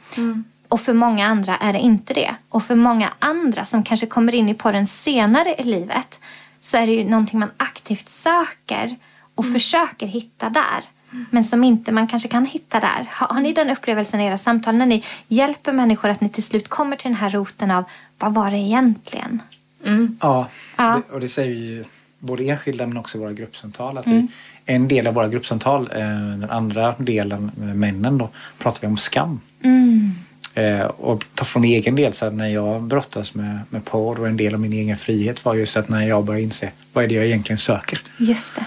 [0.68, 2.36] Och för många andra är det inte det.
[2.50, 6.20] Och för många andra som kanske kommer in i porren senare i livet
[6.60, 8.96] så är det ju någonting man aktivt söker
[9.36, 10.84] och försöker hitta där.
[11.30, 13.08] Men som inte man kanske kan hitta där.
[13.12, 16.44] Har, har ni den upplevelsen i era samtal när ni hjälper människor att ni till
[16.44, 17.84] slut kommer till den här roten av
[18.20, 19.42] vad var det egentligen?
[20.22, 21.02] Ja, Ja.
[21.08, 21.84] Det, och det säger ju
[22.20, 23.98] både enskilda men också våra gruppsamtal.
[23.98, 24.28] Att vi,
[24.66, 26.00] en del av våra gruppsamtal, eh,
[26.40, 29.40] den andra delen med männen då, pratar vi om skam.
[30.56, 34.38] Eh, och ta från egen del, så när jag brottas med, med porr och en
[34.38, 37.16] del av min egen frihet var just att när jag började inse vad är det
[37.16, 38.02] jag egentligen söker.
[38.18, 38.66] Just det.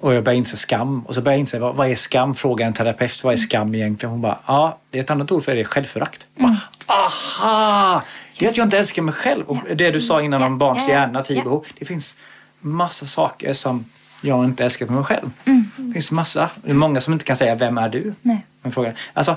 [0.00, 1.06] Och jag började inse skam.
[1.06, 2.34] Och så började jag inse vad, vad är skam?
[2.34, 3.24] Fråga en terapeut.
[3.24, 4.10] Vad är skam egentligen?
[4.10, 6.26] Hon bara, ja, det är ett annat ord för det, är självförakt.
[6.38, 8.02] Bara, Aha!
[8.38, 9.44] Det är att jag inte älskar mig själv.
[9.46, 11.42] Och det du sa innan Ja, om barns ja, ja, hjärna, tid ja.
[11.42, 11.66] behov.
[11.78, 12.16] Det finns
[12.60, 13.84] massa saker som
[14.20, 15.30] jag inte älskat mig själv.
[15.76, 16.50] Det finns massa.
[16.62, 18.14] Det är många som inte kan säga vem är du?
[18.22, 18.46] Nej.
[18.62, 18.94] Men frågan.
[19.12, 19.36] Alltså,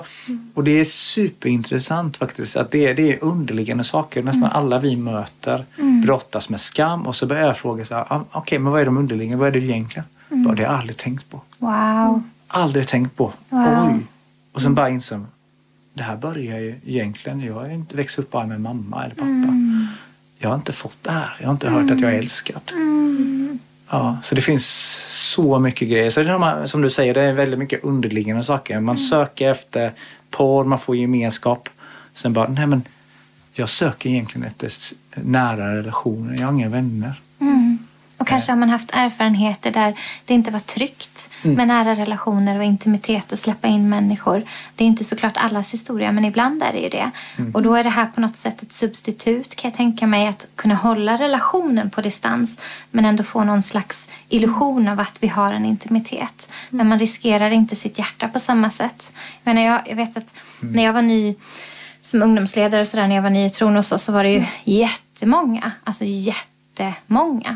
[0.54, 2.56] och det är superintressant faktiskt.
[2.56, 4.22] Att det, är, det är underliggande saker.
[4.22, 5.64] Nästan alla vi möter
[6.04, 7.06] brottas med skam.
[7.06, 9.40] Och så börjar jag fråga så här, ah, okej men vad är de underliggande?
[9.40, 10.04] Vad är det egentligen?
[10.28, 11.40] Bara, det har jag aldrig tänkt på.
[11.58, 12.22] Wow.
[12.48, 13.32] Aldrig tänkt på.
[13.48, 13.88] Wow.
[13.88, 14.06] Oj.
[14.52, 15.26] Och sen bara insåg
[15.94, 19.54] det här börjar ju egentligen, jag har inte växt upp bara med mamma eller pappa.
[20.38, 21.36] Jag har inte fått det här.
[21.40, 22.72] Jag har inte hört att jag är älskad.
[23.90, 24.66] Ja, så det finns
[25.34, 26.10] så mycket grejer.
[26.10, 28.80] Så det är de här, som du säger, det är väldigt mycket underliggande saker.
[28.80, 29.92] Man söker efter
[30.30, 31.68] porr, man får gemenskap.
[32.14, 32.82] Sen bara, nej men
[33.52, 34.70] jag söker egentligen efter
[35.14, 36.40] nära relationer.
[36.40, 37.14] Jag har inga vänner.
[38.30, 43.32] Kanske har man haft erfarenheter där det inte var tryggt med nära relationer och intimitet
[43.32, 44.42] och släppa in människor.
[44.76, 47.10] Det är inte såklart allas historia, men ibland är det ju det.
[47.54, 50.46] Och då är det här på något sätt ett substitut kan jag tänka mig att
[50.56, 52.58] kunna hålla relationen på distans
[52.90, 56.48] men ändå få någon slags illusion av att vi har en intimitet.
[56.70, 59.12] Men man riskerar inte sitt hjärta på samma sätt.
[59.42, 61.34] Jag, menar, jag, jag vet att när jag var ny
[62.00, 64.30] som ungdomsledare och sådär när jag var ny i tron och så, så var det
[64.30, 66.49] ju jättemånga, alltså jättemånga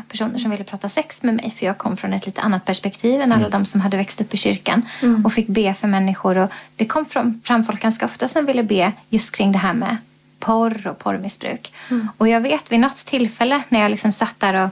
[0.07, 3.21] personer som ville prata sex med mig för jag kom från ett lite annat perspektiv
[3.21, 4.81] än alla de som hade växt upp i kyrkan
[5.23, 6.37] och fick be för människor.
[6.37, 9.73] Och det kom fram, fram folk ganska ofta som ville be just kring det här
[9.73, 9.97] med
[10.39, 11.73] porr och porrmissbruk.
[12.17, 14.69] Och jag vet vid något tillfälle när jag liksom satt där och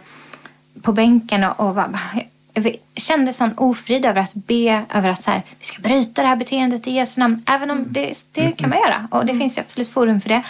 [0.81, 1.99] på bänken och, och bara,
[2.53, 6.27] jag kände sån ofrid över att be över att så här, vi ska bryta det
[6.27, 7.43] här beteendet i Jesu namn.
[7.45, 10.43] Även om det, det kan man göra och det finns ju absolut forum för det.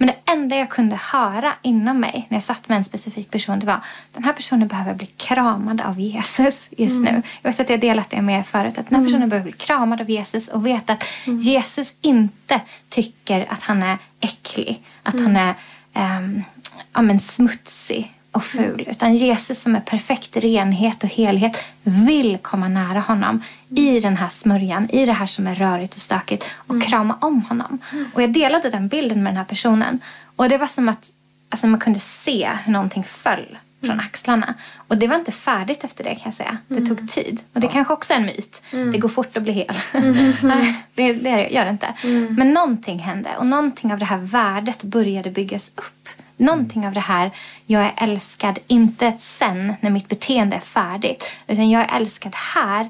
[0.00, 3.58] Men det enda jag kunde höra inom mig när jag satt med en specifik person
[3.58, 3.80] det var
[4.12, 7.22] den här personen behöver bli kramad av Jesus just nu.
[7.42, 8.78] Jag vet att jag delat det med er förut.
[8.78, 13.46] Att den här personen behöver bli kramad av Jesus och veta att Jesus inte tycker
[13.52, 14.82] att han är äcklig.
[15.02, 15.54] Att han är
[15.94, 16.44] um,
[16.92, 18.84] ja, men smutsig och ful.
[18.90, 24.28] Utan Jesus som är perfekt renhet och helhet vill komma nära honom i den här
[24.28, 27.78] smörjan, i det här som är rörigt och stökigt och krama om honom.
[28.14, 30.00] Och jag delade den bilden med den här personen.
[30.36, 31.10] Och det var som att
[31.48, 34.54] alltså, man kunde se hur någonting föll från axlarna.
[34.88, 36.58] Och det var inte färdigt efter det kan jag säga.
[36.68, 37.40] Det tog tid.
[37.52, 38.62] Och det kanske också är en myt.
[38.70, 39.74] Det går fort att bli hel.
[40.42, 41.94] Nej, det, det gör det inte.
[42.28, 46.08] Men någonting hände och någonting av det här värdet började byggas upp.
[46.38, 47.30] Någonting av det här,
[47.66, 51.24] jag är älskad, inte sen när mitt beteende är färdigt.
[51.46, 52.88] Utan jag är älskad här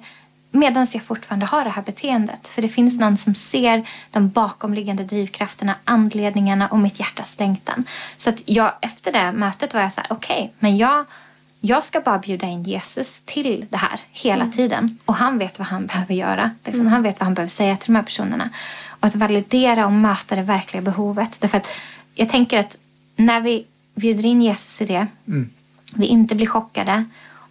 [0.50, 2.46] medan jag fortfarande har det här beteendet.
[2.46, 7.84] För det finns någon som ser de bakomliggande drivkrafterna, anledningarna och mitt hjärtas längtan.
[8.16, 11.06] Så att jag, efter det mötet var jag så här, okej, okay, men jag,
[11.60, 14.98] jag ska bara bjuda in Jesus till det här hela tiden.
[15.04, 16.50] Och han vet vad han behöver göra.
[16.64, 18.50] Liksom, Han vet vad han behöver säga till de här personerna.
[19.00, 21.40] Och att validera och möta det verkliga behovet.
[21.40, 21.68] Därför att
[22.14, 22.76] jag tänker att
[23.18, 25.06] när vi bjuder in Jesus i det,
[25.94, 27.04] vi inte blir chockade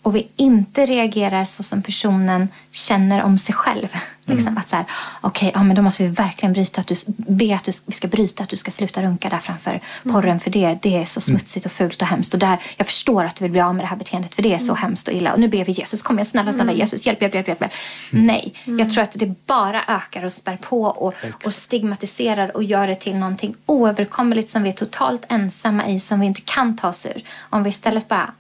[0.08, 3.88] och vi inte reagerar så som personen känner om sig själv.
[4.26, 4.86] Liksom att så här,
[5.22, 8.08] okay, ja, men då måste vi verkligen bryta att du, be att du, vi ska
[8.08, 11.66] bryta att du ska sluta runka där framför porren för det, det är så smutsigt
[11.66, 12.34] och fult och hemskt.
[12.34, 14.54] Och där, jag förstår att du vill bli av med det här beteendet för det
[14.54, 15.34] är så hemskt och illa.
[15.34, 17.48] Och nu ber vi Jesus, kom igen snälla, snälla Jesus, hjälp, hjälp, hjälp.
[17.48, 17.74] hjälp.
[18.10, 21.14] Nej, jag tror att det bara ökar och spär på och,
[21.46, 26.20] och stigmatiserar och gör det till någonting oöverkomligt som vi är totalt ensamma i, som
[26.20, 27.24] vi inte kan ta oss ur.
[27.50, 28.32] Om vi istället bara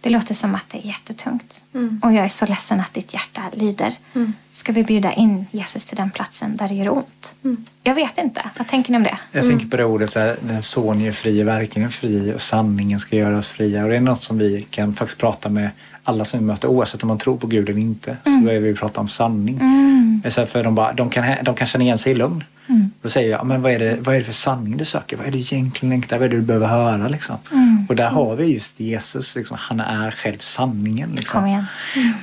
[0.00, 1.64] det låter som att det är jättetungt.
[1.74, 2.00] Mm.
[2.04, 3.94] Och jag är så ledsen att ditt hjärta lider.
[4.14, 4.32] Mm.
[4.52, 7.34] Ska vi bjuda in Jesus till den platsen där det gör ont?
[7.44, 7.64] Mm.
[7.82, 8.50] Jag vet inte.
[8.58, 9.18] Vad tänker ni om det?
[9.32, 13.38] Jag tänker på det ordet, den son är fri, verkligen fri och sanningen ska göra
[13.38, 13.82] oss fria.
[13.82, 15.70] Och det är något som vi kan faktiskt prata med
[16.04, 18.74] alla som vi möter, oavsett om man tror på Gud eller inte, så börjar vi
[18.74, 19.58] prata om sanning.
[19.60, 20.22] Mm.
[20.46, 22.44] För de, bara, de, kan, de kan känna igen sig i lugn.
[22.70, 22.90] Mm.
[23.02, 25.16] Då säger jag, men vad är, det, vad är det för sanning du söker?
[25.16, 26.18] Vad är det egentligen längtar?
[26.18, 27.08] Vad är det du behöver höra?
[27.08, 27.36] Liksom?
[27.52, 27.86] Mm.
[27.88, 31.10] Och där har vi just Jesus, liksom, han är själv sanningen.
[31.16, 31.44] Liksom.
[31.44, 31.64] Mm.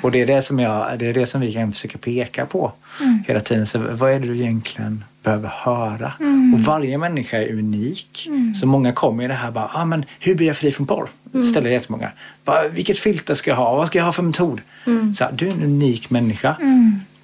[0.02, 2.72] Och det är det, som jag, det är det som vi kan försöka peka på
[3.02, 3.24] Mm.
[3.28, 3.66] hela tiden.
[3.66, 6.14] Så vad är det du egentligen behöver höra?
[6.20, 6.54] Mm.
[6.54, 8.30] Och varje människa är unik.
[8.56, 11.10] Så många kommer i det här bara, ah, men hur blir jag fri från porr?
[11.34, 11.46] Mm.
[11.46, 12.12] Ställer jättemånga.
[12.46, 13.76] Bara, vilket filter ska jag ha?
[13.76, 14.62] Vad ska jag ha för metod?
[14.86, 15.14] Mm.
[15.14, 16.56] Så här, du är en unik människa.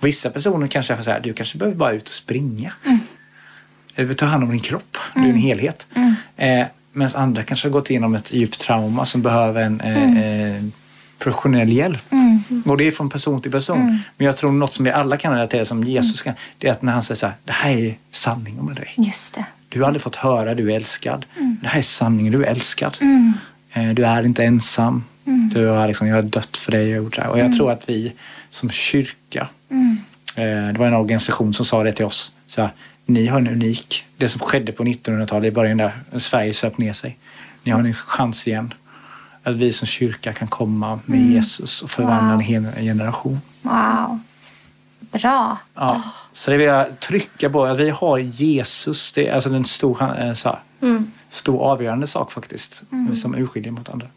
[0.04, 2.74] Vissa personer kanske får säga, du kanske behöver bara ut och springa.
[2.86, 3.00] Mm.
[3.96, 4.98] Eller ta hand om din kropp.
[5.16, 5.88] Du är en helhet.
[6.38, 10.64] Eh, Medan andra kanske har gått igenom ett djupt trauma som behöver en eh, eh,
[11.20, 12.12] professionell hjälp.
[12.12, 12.44] Mm.
[12.66, 14.00] Och det är från person till person.
[14.18, 16.82] Men jag tror något som vi alla kan relatera som Jesus kan, det är att
[16.82, 18.94] när han säger så här, det här är sanningen med dig.
[18.98, 19.46] Just det.
[19.70, 21.26] Du har aldrig fått höra du är älskad.
[21.62, 22.98] Det här är sanningen, du är älskad.
[23.74, 25.04] Eh, Du är inte ensam.
[25.54, 27.30] Du har liksom, jag har dött för dig och gjort det här.
[27.30, 28.14] Och jag tror att vi
[28.50, 29.48] som kyrka,
[30.36, 32.32] eh, det var en organisation som sa det till oss.
[32.48, 32.70] Så här,
[33.06, 36.94] ni har en unik, det som skedde på 1900-talet i början där Sverige söp ner
[36.94, 37.18] sig.
[37.64, 38.74] Ni har en chans igen
[39.44, 42.34] att vi som kyrka kan komma med Jesus och förvandla Wow.
[42.34, 43.42] en hel generation.
[43.62, 44.20] Wow.
[45.00, 45.58] Bra.
[45.76, 46.02] Ja.
[46.34, 49.12] Så det vill jag trycka på, att vi har Jesus.
[49.12, 50.60] Det är alltså en stor, eh, så här,
[51.30, 52.84] stor avgörande sak faktiskt,
[53.16, 54.08] som urskiljer mot andra.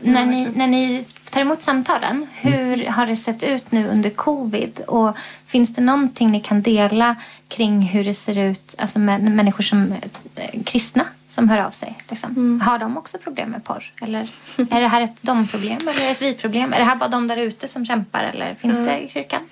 [0.00, 4.80] När ni, när ni tar emot samtalen, hur har det sett ut nu under covid?
[4.86, 5.16] Och
[5.46, 7.16] finns det någonting ni kan dela
[7.48, 9.92] kring hur det ser ut alltså med människor som
[10.36, 11.98] eh, kristna som hör av sig?
[12.08, 12.60] Liksom?
[12.60, 13.92] Har de också problem med porr?
[14.02, 14.28] Eller
[14.70, 16.72] är det här ett de-problem eller är ett vi-problem?
[16.72, 19.42] Är det här bara de där ute som kämpar eller finns det i kyrkan?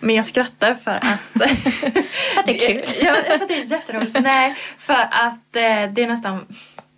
[0.00, 1.20] Men jag skrattar för att...
[1.30, 2.84] För att det är kul.
[3.02, 4.20] ja, för att det är jätteroligt.
[4.20, 6.46] Nej, för att eh, det är nästan...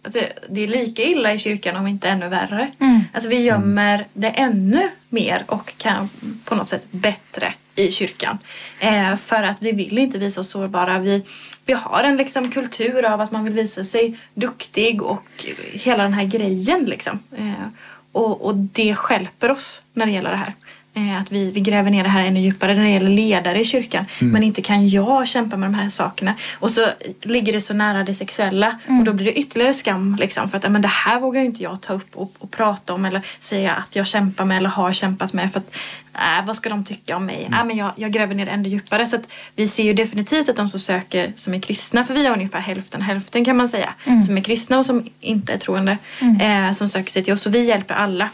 [0.05, 2.70] Alltså, det är lika illa i kyrkan om inte ännu värre.
[2.78, 3.00] Mm.
[3.12, 6.09] Alltså vi gömmer det ännu mer och kan
[6.44, 8.38] på något sätt bättre i kyrkan.
[8.80, 10.98] Eh, för att vi vill inte visa oss sårbara.
[10.98, 11.22] Vi,
[11.66, 16.12] vi har en liksom kultur av att man vill visa sig duktig och hela den
[16.12, 17.18] här grejen liksom.
[17.36, 17.68] Eh,
[18.12, 20.55] och, och det skälper oss när det gäller det här.
[20.95, 23.64] Eh, att vi, vi gräver ner det här ännu djupare när det gäller ledare i
[23.64, 24.05] kyrkan.
[24.18, 26.34] Men inte kan jag kämpa med de här sakerna.
[26.59, 26.86] Och så
[27.22, 30.16] ligger det så nära det sexuella och då blir det ytterligare skam.
[30.20, 32.95] Liksom, för att "Ja, men det här vågar inte jag ta upp och, och prata
[32.95, 35.53] om eller säga att jag kämpar med eller har kämpat med.
[35.53, 35.76] För att,
[36.14, 37.49] äh, vad ska de tycka om mig?
[37.53, 39.07] Äh, men jag, jag gräver ner det ännu djupare.
[39.07, 42.26] Så att vi ser ju definitivt att de som söker som är kristna, för vi
[42.26, 43.95] har ungefär hälften hälften kan man säga,
[44.26, 45.99] som är kristna och som inte är troende,
[46.40, 47.43] eh, som söker sig till oss.
[47.43, 48.28] Så vi hjälper alla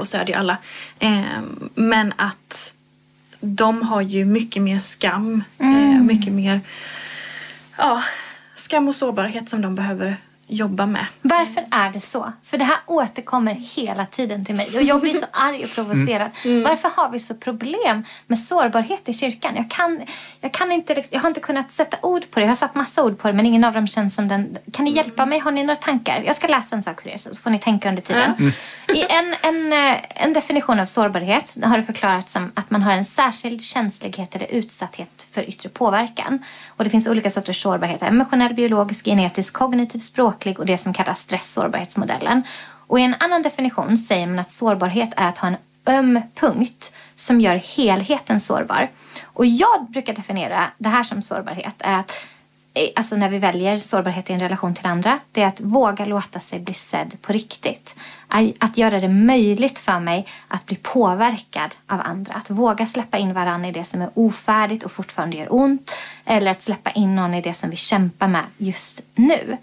[0.00, 0.58] och stödjer alla.
[0.98, 1.40] Eh,
[1.74, 2.74] men att
[3.40, 6.60] de har ju mycket mer skam, eh, mycket mer
[7.76, 8.02] ja,
[8.54, 10.16] skam och sårbarhet som de behöver
[10.52, 11.06] jobba med.
[11.22, 12.32] Varför är det så?
[12.42, 16.30] För det här återkommer hela tiden till mig och jag blir så arg och provocerad.
[16.64, 19.56] Varför har vi så problem med sårbarhet i kyrkan?
[19.56, 20.00] Jag, kan,
[20.40, 22.44] jag, kan inte, liksom- jag har inte kunnat sätta ord på det.
[22.44, 24.58] Jag har satt massa ord på det men ingen av dem känns som den.
[24.72, 25.38] Kan ni hjälpa mig?
[25.38, 26.22] Har ni några tankar?
[26.26, 28.52] Jag ska läsa en sak för er så får ni tänka under tiden.
[28.94, 32.92] I en, en, eh, en definition av sårbarhet har det förklarats som att man har
[32.92, 36.44] en särskild känslighet eller utsatthet för yttre påverkan.
[36.68, 38.02] Och det finns olika sorters sårbarhet.
[38.02, 39.98] Emotionell, biologisk, genetisk, kognitiv,
[40.42, 42.42] språklig och det som kallas stresssårbarhetsmodellen.
[42.88, 46.92] Och i en annan definition säger man att sårbarhet är att ha en öm punkt
[47.16, 48.88] som gör helheten sårbar.
[49.34, 52.10] Och jag brukar definiera det här som sårbarhet är att
[52.74, 55.18] eh, Alltså när vi väljer sårbarhet i en relation till andra.
[55.32, 57.94] Det är att våga låta sig bli sedd på riktigt.
[58.58, 62.34] Att göra det möjligt för mig att bli påverkad av andra.
[62.34, 65.90] Att våga släppa in varandra i det som är ofärdigt och fortfarande gör ont.
[66.24, 69.56] Eller att släppa in någon i det som vi kämpar med just nu.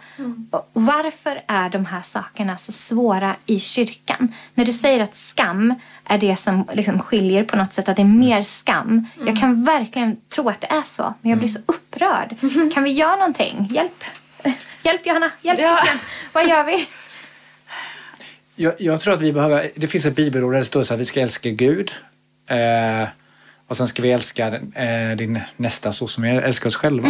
[0.51, 4.34] Och varför är de här sakerna så svåra i kyrkan?
[4.53, 5.74] När du säger att skam
[6.05, 9.05] är det som liksom skiljer på något sätt, att det är mer skam.
[9.26, 12.36] Jag kan verkligen tro att det är så, men jag blir så upprörd.
[12.74, 13.67] Kan vi göra någonting?
[13.72, 14.03] Hjälp!
[14.84, 15.32] Hjälp Johanna!
[15.41, 15.76] Hjälp Ja.
[15.76, 15.99] Christian!
[16.34, 16.88] Vad gör vi?
[18.62, 20.99] Jag, jag tror att vi behöver, det finns ett bibelord där det står så att
[20.99, 21.91] vi ska älska Gud.
[22.49, 23.07] Eh,
[23.68, 27.07] och sen ska vi älska eh, din nästa så som vi älskar oss själva.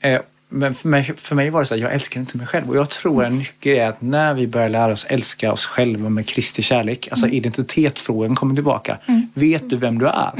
[0.00, 2.68] Eh, men för mig, för mig var det så att jag älskar inte mig själv.
[2.68, 6.08] Och jag tror en nyckel är att när vi börjar lära oss älska oss själva
[6.08, 8.98] med Kristi kärlek, alltså identitetsfrågan kommer tillbaka.
[9.34, 10.32] Vet du vem du är?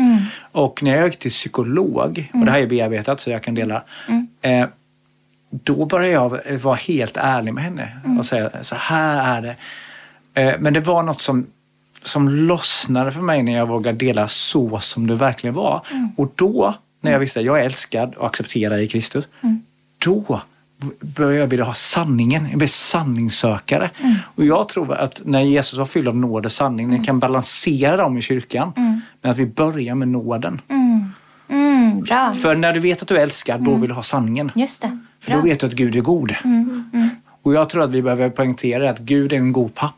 [0.52, 3.82] Och när jag gick till psykolog, och det här är bearbetat så jag kan dela,
[4.42, 4.66] eh,
[5.50, 9.56] då började jag vara helt ärlig med henne och säga så här är det.
[10.34, 11.46] Eh, Men det var något som,
[12.02, 15.86] som lossnade för mig när jag vågade dela så som det verkligen var.
[16.16, 19.28] Och då, när jag visste att jag är älskad och accepterad i Kristus,
[19.98, 20.40] då
[21.00, 22.46] började jag vilja ha sanningen.
[22.50, 23.90] Jag blev sanningssökare.
[24.34, 27.96] Och jag tror att när Jesus var fylld av nåd och sanning, ni kan balansera
[27.96, 28.72] dem i kyrkan.
[29.22, 30.60] Men att vi börjar med nåden.
[31.48, 32.32] Mm, bra.
[32.32, 34.50] För när du vet att du är älskad, då vill du ha sanningen.
[34.54, 34.98] Just det.
[35.20, 36.34] För då vet du att Gud är god.
[37.42, 39.94] Och jag tror att vi behöver poängtera att Gud är en god pappa.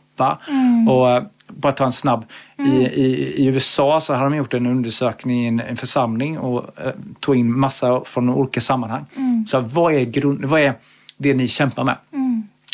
[0.89, 2.25] Och eh, bara ta en snabb.
[2.59, 6.79] I, i, I USA så har de gjort en undersökning i en, en församling och
[6.85, 9.05] eh, tog in massa från olika sammanhang.
[9.47, 10.73] Så vad är, grund, vad är
[11.17, 11.95] det ni kämpar med?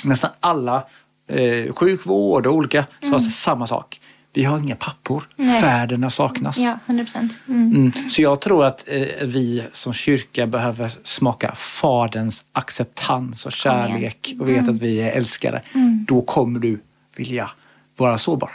[0.04, 0.84] Nästan alla
[1.28, 4.00] eh, sjukvård och olika sa samma sak.
[4.34, 5.24] Vi har inga pappor.
[5.36, 5.62] Nej.
[5.62, 6.58] Fäderna saknas.
[6.58, 7.40] Ja, 100 procent.
[7.48, 7.76] Mm.
[7.76, 8.10] Mm.
[8.10, 14.50] Så jag tror att eh, vi som kyrka behöver smaka Faderns acceptans och kärlek och
[14.50, 15.62] veta att vi är älskade.
[16.08, 16.82] Då kommer du
[17.16, 17.50] vilja
[17.98, 18.52] vara sårbar.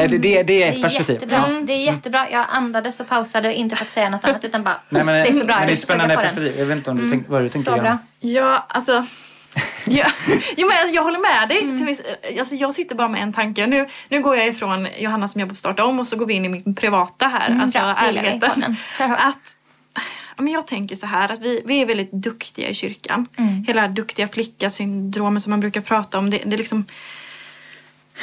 [0.00, 1.14] Eller det, det är ett Det är perspektiv.
[1.14, 1.44] jättebra.
[1.48, 1.60] Ja.
[1.62, 2.30] Det är jättebra.
[2.30, 5.28] Jag andades och pausade, inte för att säga något annat utan bara Nej, men, det
[5.28, 5.54] är så bra.
[5.54, 6.58] men jag det är spännande perspektiv.
[6.58, 7.82] Jag vet inte om du tänk, vad du tänkte Så göra.
[7.82, 7.98] bra.
[8.20, 9.04] Ja, alltså...
[9.84, 10.06] Ja,
[10.56, 11.86] men jag- jag håller med dig.
[11.86, 12.02] Viss,
[12.38, 13.66] alltså, jag sitter bara med en tanke.
[13.66, 16.34] Nu, nu går jag ifrån Johanna som jobbar på Starta om och så går vi
[16.34, 17.48] in i min privata här.
[17.48, 17.94] Mm, alltså bra.
[17.98, 18.76] Ärligheten.
[19.00, 19.54] Att
[20.36, 23.26] ja, men jag tänker så här att vi, vi är väldigt duktiga i kyrkan.
[23.36, 23.64] Mm.
[23.64, 26.30] Hela duktiga flicka-syndromet som man brukar prata om.
[26.30, 26.84] Det, det, liksom,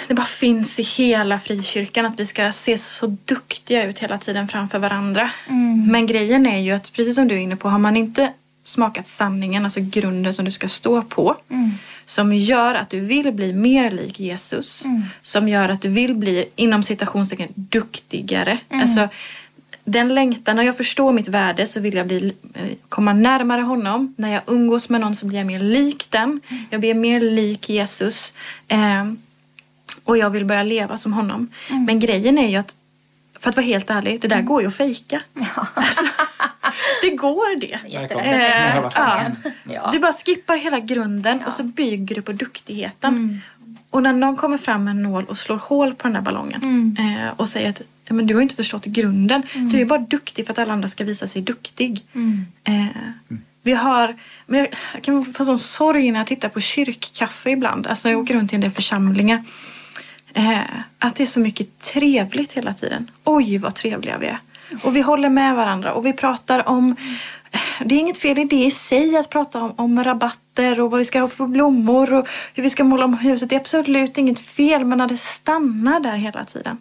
[0.08, 4.48] det bara finns i hela frikyrkan att vi ska se så duktiga ut hela tiden
[4.48, 5.32] framför varandra.
[5.48, 5.88] Mm.
[5.92, 8.34] Men grejen är ju att precis som du är inne på, har man inte
[8.64, 11.72] smakat sanningen, alltså grunden som du ska stå på, Mm.
[12.06, 15.04] som gör att du vill bli mer lik Jesus, Mm.
[15.22, 18.58] som gör att du vill bli, inom citationstecken, duktigare.
[18.70, 19.10] Alltså,
[19.88, 24.14] den längtan, när jag förstår mitt värde så vill jag bli, eh, komma närmare honom.
[24.18, 26.42] När jag umgås med någon så blir jag mer lik den.
[26.70, 28.34] Jag blir mer lik Jesus.
[28.68, 29.06] Eh,
[30.04, 31.48] och jag vill börja leva som honom.
[31.88, 32.76] Men grejen är ju att,
[33.40, 35.22] för att vara helt ärlig, det där går ju att fejka.
[35.74, 36.06] Alltså,
[37.02, 37.80] det går det.
[37.94, 39.32] Eh, ja.
[39.64, 39.90] Ja.
[39.92, 43.42] Du bara skippar hela grunden och så bygger du på duktigheten.
[43.98, 46.96] Och när någon kommer fram med en nål och slår hål på den där ballongen
[47.00, 49.44] eh, och säger att "Ja, men du har inte förstått grunden.
[49.72, 52.04] Du är bara duktig för att alla andra ska visa sig duktig.
[52.64, 52.86] Eh,
[53.64, 57.88] vi har, men jag, jag kan få sån sorg när jag tittar på kyrkkaffe ibland.
[57.88, 59.44] Alltså jag åker runt i en del församlingar.
[60.34, 60.60] Eh,
[61.00, 63.12] att det är så mycket trevligt hela tiden.
[63.24, 64.38] Oj vad trevliga vi är.
[64.84, 66.96] Och vi håller med varandra och vi pratar om
[67.86, 70.98] det är inget fel i det i sig att prata om, om rabatter och vad
[70.98, 73.50] vi ska ha för blommor och hur vi ska måla om huset.
[73.50, 76.78] Det är absolut inget fel men när det stannar där hela tiden.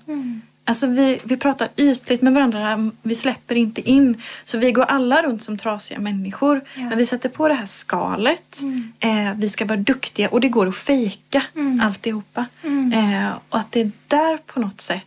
[0.69, 4.23] Alltså vi, vi pratar ytligt med varandra, vi släpper inte in.
[4.45, 6.65] Så vi går alla runt som trasiga människor.
[6.75, 6.83] Ja.
[6.83, 8.61] Men vi sätter på det här skalet.
[8.99, 11.43] Eh, vi ska vara duktiga och det går att fejka
[11.83, 12.47] alltihopa.
[12.95, 15.07] Eh, och att det är där på något sätt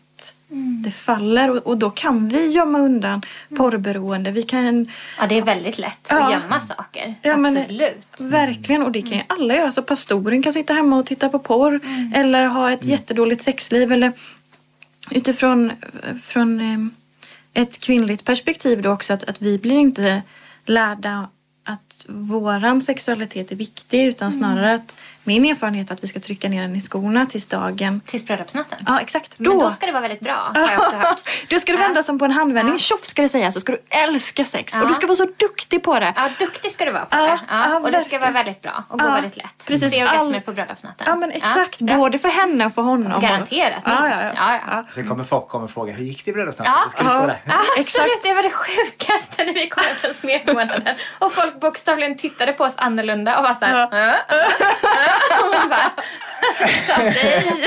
[0.83, 1.49] det faller.
[1.49, 3.21] Och, och då kan vi gömma undan
[3.57, 4.31] porrberoende.
[4.31, 4.87] Vi kan
[5.19, 6.19] ja, det är väldigt lätt Ja.
[6.25, 7.15] att gömma saker.
[7.21, 8.07] Ja, men- Absolut.
[8.19, 9.71] Verkligen, och det kan ju alla göra.
[9.71, 11.79] Så pastoren kan sitta hemma och titta på porr
[12.15, 13.91] eller ha ett jättedåligt sexliv.
[13.91, 14.11] Eller
[15.11, 15.71] utifrån
[16.21, 20.21] från, eh, ett kvinnligt perspektiv då också att, att vi blir inte
[20.65, 21.29] lärda
[21.63, 26.49] att våran sexualitet är viktig utan snarare att min erfarenhet är att vi ska trycka
[26.49, 28.01] ner den i skorna tills dagen.
[28.05, 28.77] Tills bröllopsnatten.
[28.87, 29.39] Ja, exakt.
[29.39, 31.29] Men då ska det vara väldigt bra, har jag också hört.
[31.49, 32.73] Då ska du vända som på en handvändning.
[32.75, 32.79] Ja.
[32.79, 33.51] Tjoff ska det säga.
[33.51, 34.73] Så ska du älska sex.
[34.75, 34.81] Ja.
[34.81, 36.13] Och du ska vara så duktig på det.
[36.15, 37.39] Ja, duktig ska du vara på Ja, det.
[37.49, 39.65] Ja, och det ska vara väldigt bra och gå Ja, väldigt lätt.
[39.65, 39.93] precis.
[39.93, 41.07] Tre orgasmer All- på bröllopsnatten.
[41.09, 43.21] Ja men exakt, både för henne och för honom.
[43.21, 44.17] Garanterat, ja, minst.
[44.21, 44.53] ja, ja.
[44.53, 44.85] Ja, ja.
[44.93, 46.73] Sen kommer folk kommer fråga, hur gick det i bröllopsnatten?
[46.77, 46.83] Ja.
[46.83, 47.41] Då ska det stå där.
[47.45, 48.23] Ja, absolut, Exakt.
[48.23, 52.63] det var det sjukaste när vi kom hem från smekmånaden och folk bokstavligen tittade på
[52.63, 53.87] oss annorlunda och var såhär...
[53.91, 54.15] Ja.
[54.29, 54.45] Ja.
[55.43, 55.91] Och man bara...
[56.87, 57.53] "Så, nej."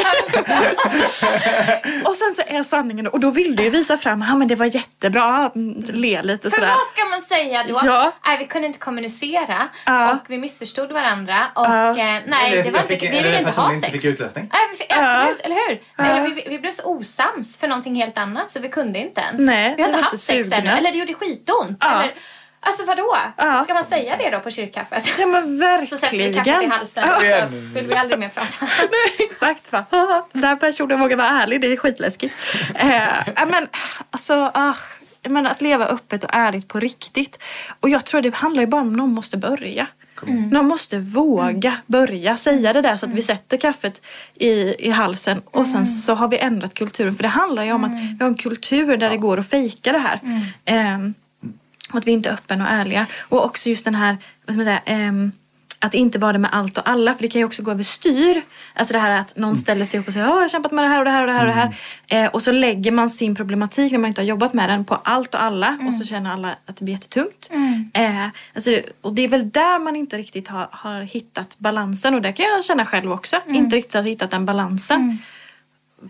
[2.05, 4.49] Och sen så är sanningen då, och då vill du ju visa fram, ja men
[4.49, 5.51] det var jättebra,
[5.93, 6.73] le lite För sådär.
[6.77, 7.81] vad ska man säga då?
[7.85, 8.12] Ja.
[8.27, 10.12] Nej, vi kunde inte kommunicera Ja.
[10.12, 11.89] och vi missförstod varandra och Ja.
[11.91, 13.77] eh, nej, Eller det var inte, fick- vi ville inte ha sex.
[13.77, 14.51] inte fick utlösning.
[14.53, 15.18] Nej, vi fick, Ja.
[15.20, 15.83] absolut, eller hur?
[15.97, 16.05] Ja.
[16.05, 19.41] Eller vi, vi blev så osams för någonting helt annat så vi kunde inte ens.
[19.41, 20.70] Nej, vi har inte haft sex ännu.
[20.70, 21.77] Eller det gjorde skitont.
[21.81, 22.03] Ja.
[22.03, 22.14] Eller,
[22.63, 23.17] alltså vadå?
[23.37, 23.65] Ja.
[23.65, 25.15] Ska man säga det då på kyrkkaffet?
[25.19, 25.59] Ja men
[25.89, 26.71] Så sätter vi kaffet i verkligen.
[26.71, 28.49] halsen och så vill vi aldrig mer prata.
[28.79, 29.85] Nej, exakt va.
[30.33, 32.35] Den här personen vågar vara ärlig, det är skitläskigt.
[32.75, 33.03] Eh,
[33.37, 33.67] ja, men
[34.11, 34.75] alltså, ah,
[35.29, 37.43] menar, att leva öppet och ärligt på riktigt.
[37.81, 39.87] Och jag tror det handlar ju bara om att någon måste börja.
[40.51, 44.03] Någon måste våga börja säga det där så att vi sätter kaffet
[44.35, 47.15] i, i halsen och sen så har vi ändrat kulturen.
[47.15, 49.93] För det handlar ju om att vi har en kultur där det går att fejka
[49.93, 50.21] det här.
[50.65, 51.13] Och
[51.99, 53.07] att vi inte är öppna och ärliga.
[53.20, 54.16] Och också just den här,
[54.47, 55.32] vad ska man säga, ehm,
[55.84, 57.14] att inte vara det med allt och alla.
[57.14, 58.43] För det kan ju också gå överstyr.
[58.74, 60.84] Alltså det här att någon ställer sig upp och säger "Ja, jag har kämpat med
[60.84, 61.40] det här och det här och det här.
[61.43, 61.47] Och,
[62.09, 62.24] det här.
[62.24, 64.95] Eh, och så lägger man sin problematik när man inte har jobbat med den på
[64.95, 65.78] allt och alla.
[65.86, 67.51] Och så känner alla att det blir jättetungt.
[67.95, 68.70] Eh, alltså,
[69.01, 72.14] och det är väl där man inte riktigt har, har hittat balansen.
[72.14, 73.36] Och det kan jag känna själv också.
[73.49, 75.18] Inte riktigt har hittat den balansen.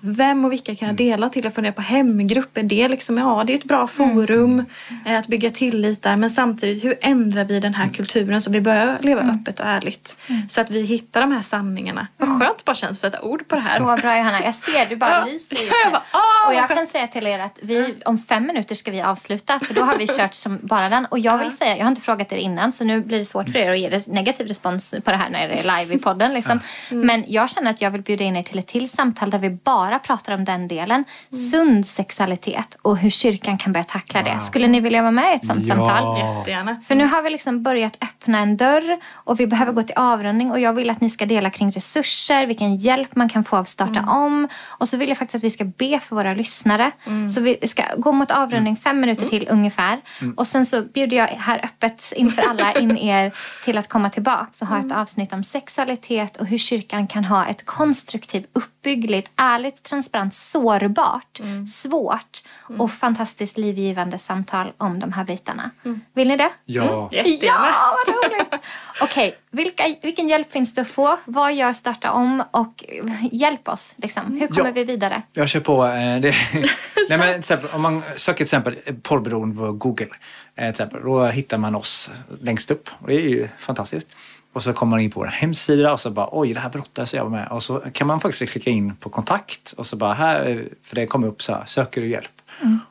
[0.03, 1.45] Vem och vilka kan jag dela till?
[1.45, 2.57] Jag funderar på hemgrupp.
[2.59, 4.65] Är det liksom, ja det är ett bra forum
[5.07, 6.17] eh, att bygga tillit där.
[6.17, 10.17] Men samtidigt, hur ändrar vi den här kulturen så vi börjar leva öppet och ärligt?
[10.49, 12.07] Så att vi hittar de här sanningarna.
[12.17, 13.79] Vad skönt bara känns att sätta ord på det här.
[13.79, 15.91] Så bra Johanna, jag ser du bara lyser just nu.
[15.93, 18.91] bara, "Åh, Och jag kan skönt." säga till er att vi, om fem minuter ska
[18.91, 21.07] vi avsluta för då har vi kört som bara den.
[21.07, 23.49] Och jag vill säga, jag har inte frågat er innan så nu blir det svårt
[23.49, 26.35] för er att ge negativ respons på det här när det är live i podden.
[26.35, 26.61] Liksom.
[26.91, 29.51] Men jag känner att jag vill bjuda in er till ett till samtal där vi
[29.51, 31.05] bara pratar om den delen.
[31.51, 34.41] Sund sexualitet och hur kyrkan kan börja tackla det.
[34.41, 35.75] Skulle ni vilja vara med i ett sånt Ja.
[35.77, 36.19] samtal?
[36.19, 36.77] Jättegärna.
[36.87, 40.51] För nu har vi liksom börjat öppna en dörr och vi behöver gå till avrundning
[40.51, 43.65] och jag vill att ni ska dela kring resurser, vilken hjälp man kan få av
[43.65, 44.49] Starta om.
[44.69, 46.91] Och så vill jag faktiskt att vi ska be för våra lyssnare.
[47.35, 50.01] Så vi ska gå mot avrundning fem minuter till ungefär.
[50.37, 53.33] Och sen så bjuder jag här öppet inför alla in er
[53.65, 57.47] till att komma tillbaka och ha ett avsnitt om sexualitet och hur kyrkan kan ha
[57.47, 62.43] ett konstruktivt, uppbyggligt, ärligt ärligt, transparent, sårbart, svårt
[62.79, 65.71] och fantastiskt livgivande samtal om de här bitarna.
[66.15, 66.51] Vill ni det?
[66.65, 67.09] Ja.
[67.13, 67.67] Jättegärna.
[67.67, 68.55] Ja, vad roligt!
[69.03, 71.19] Okej, vilka, vilken hjälp finns det att få?
[71.25, 72.43] Vad gör Starta om?
[72.51, 72.85] Och
[73.33, 74.37] hjälp oss, liksom.
[74.41, 74.73] Hur kommer Ja.
[74.75, 75.23] vi vidare?
[75.33, 75.87] Jag kör på.
[75.87, 76.35] Eh, det,
[77.09, 80.09] nej, men exempel, om man söker till exempel porrberoende på Google.
[80.57, 82.11] Eh, exempel, då hittar man oss
[82.41, 82.89] längst upp.
[82.99, 84.17] Och det är ju fantastiskt.
[84.53, 87.15] Och så kommer man in på vår hemsida och så bara oj det här brottas
[87.15, 87.49] jag med.
[87.49, 91.07] Och så kan man faktiskt klicka in på kontakt och så bara här, för det
[91.07, 92.31] kommer upp så här, söker du hjälp?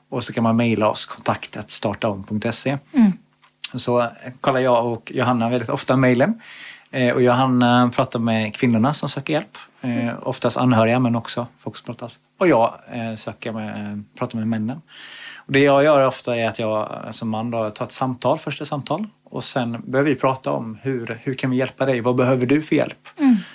[0.09, 2.77] Och så kan man mejla oss kontaktat startaom.se.
[3.75, 4.07] Så eh,
[4.41, 6.41] kollar jag och Johanna väldigt ofta mejlen.
[6.91, 9.57] Eh, och Johanna pratar med kvinnorna som söker hjälp.
[9.81, 12.19] Eh, oftast anhöriga men också folk som brottas.
[12.37, 14.81] Och jag eh, söker med, pratar med männen.
[15.45, 18.37] Och det jag gör ofta är att jag eh, som man då, tar ett samtal,
[18.37, 19.07] första samtal.
[19.23, 22.01] Och sen börjar vi prata om hur, hur kan vi hjälpa dig?
[22.01, 23.07] Vad behöver du för hjälp?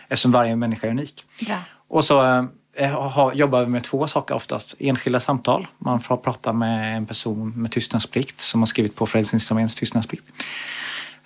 [0.08, 1.24] Eftersom varje människa är unik.
[1.46, 1.56] Bra.
[1.88, 4.74] Och så eh, ha, jobbar vi med två saker oftast.
[4.78, 5.66] Enskilda samtal.
[5.78, 10.24] Man får prata med en person med tystnadsplikt som har skrivit på Frälsningsarméns tystnadsplikt.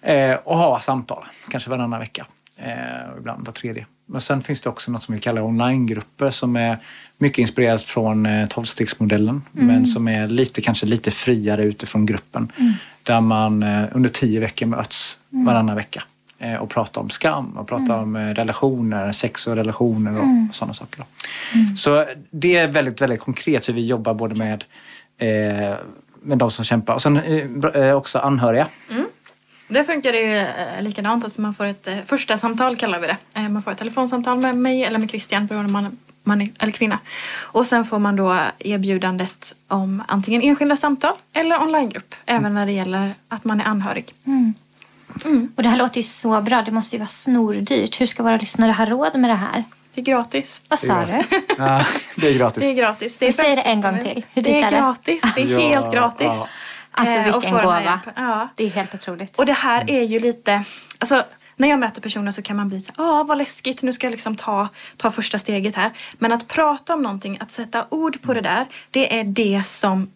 [0.02, 2.26] Eh, och ha samtal, kanske varannan vecka.
[2.62, 3.86] Eh, och ibland var tredje.
[4.06, 6.78] Men sen finns det också något som vi kallar onlinegrupper som är
[7.18, 12.52] mycket inspirerat från eh, tolvstegsmodellen men som är lite, kanske lite friare utifrån gruppen.
[13.02, 16.02] Där man eh, under tio veckor möts varannan vecka
[16.38, 20.74] eh, och pratar om skam och pratar om eh, relationer, sex och relationer och sådana
[20.74, 20.98] saker.
[20.98, 21.04] Då.
[21.76, 24.64] Så det är väldigt, väldigt konkret hur vi jobbar både med,
[26.22, 27.20] med de som kämpar och sen
[27.94, 28.68] också anhöriga.
[29.70, 31.24] Det funkar det ju eh, likadant.
[31.24, 33.16] Alltså man får ett eh, första samtal kallar vi det.
[33.34, 36.48] Eh, man får ett telefonsamtal med mig eller med Christian beroende om man, man är,
[36.58, 36.98] eller kvinna.
[37.40, 42.14] Och sen får man då erbjudandet om antingen enskilda samtal eller onlinegrupp.
[42.26, 44.14] Även när det gäller att man är anhörig.
[45.56, 46.62] Och det här låter ju så bra.
[46.62, 48.00] Det måste ju vara snordyrt.
[48.00, 49.64] Hur ska våra lyssnare ha råd med det här?
[49.94, 50.60] Det är gratis.
[50.68, 51.22] Vad sa du?
[51.58, 51.84] Ja,
[52.16, 52.62] det är gratis.
[52.62, 53.16] Det är gratis.
[53.16, 54.24] Det är Men säg det en gång till.
[54.32, 54.76] Hur det dyrt är är det?
[54.76, 55.22] gratis.
[55.34, 56.26] Det är Ja, helt gratis.
[56.30, 56.48] ja.
[56.92, 58.00] Alltså Eh, och vilken gåva.
[58.16, 58.48] Ja.
[58.54, 59.36] Det är helt otroligt.
[59.36, 60.64] Och det här är ju lite,
[60.98, 61.24] alltså
[61.56, 64.06] när jag möter personer så kan man bli så ja ah, vad läskigt, nu ska
[64.06, 65.90] jag liksom ta, ta första steget här.
[66.18, 70.10] Men att prata om någonting, att sätta ord på det där, det är det som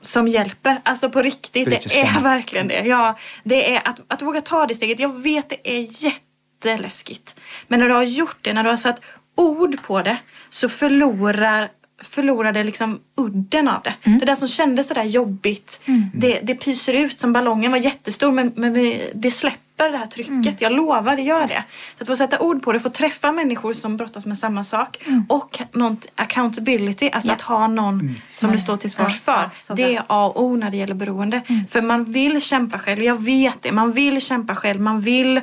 [0.00, 0.80] som hjälper.
[0.82, 2.80] Alltså på riktigt, det är verkligen det.
[2.80, 5.00] Ja, det är att, att våga ta det steget.
[5.00, 7.40] Jag vet det är jätteläskigt.
[7.68, 9.00] Men när du har gjort det, när du har satt
[9.34, 10.16] ord på det
[10.50, 11.68] så förlorar
[12.02, 13.94] förlorar det liksom udden av det.
[14.20, 15.80] Det där som kändes sådär jobbigt,
[16.14, 20.06] det, det pyser ut som ballongen var jättestor men, men vi, det släpper det här
[20.06, 20.60] trycket.
[20.60, 21.64] Jag lovar, det gör det.
[21.98, 24.98] Så att få sätta ord på det, få träffa människor som brottas med samma sak
[25.28, 27.34] och något accountability, alltså Ja.
[27.34, 29.50] att ha någon som du står till svars Ja, för.
[29.68, 30.02] ja, det är.
[30.06, 31.40] A och O när det gäller beroende.
[31.68, 33.72] För man vill kämpa själv, jag vet det.
[33.72, 35.40] Man vill kämpa själv, man vill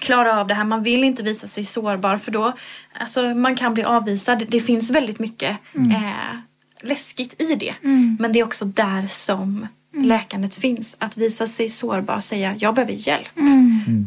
[0.00, 0.64] klara av det här.
[0.64, 2.52] Man vill inte visa sig sårbar för då,
[3.00, 4.44] alltså man kan bli avvisad.
[4.48, 6.36] Det finns väldigt mycket eh,
[6.82, 7.74] läskigt i det.
[8.18, 10.96] Men det är också där som läkandet finns.
[10.98, 13.28] Att visa sig sårbar och säga jag behöver hjälp.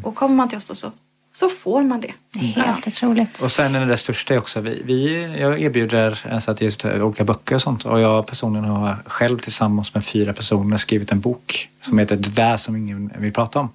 [0.03, 0.91] Och kommer man till oss då så,
[1.33, 2.13] så får man det.
[2.33, 3.41] Det är helt otroligt.
[3.41, 7.23] Och sen är det största är också, vi, vi, jag erbjuder alltså att just olika
[7.23, 7.85] böcker och sånt.
[7.85, 12.29] Och jag personligen har själv tillsammans med fyra personer skrivit en bok som heter Det
[12.29, 13.69] där som ingen vill prata om.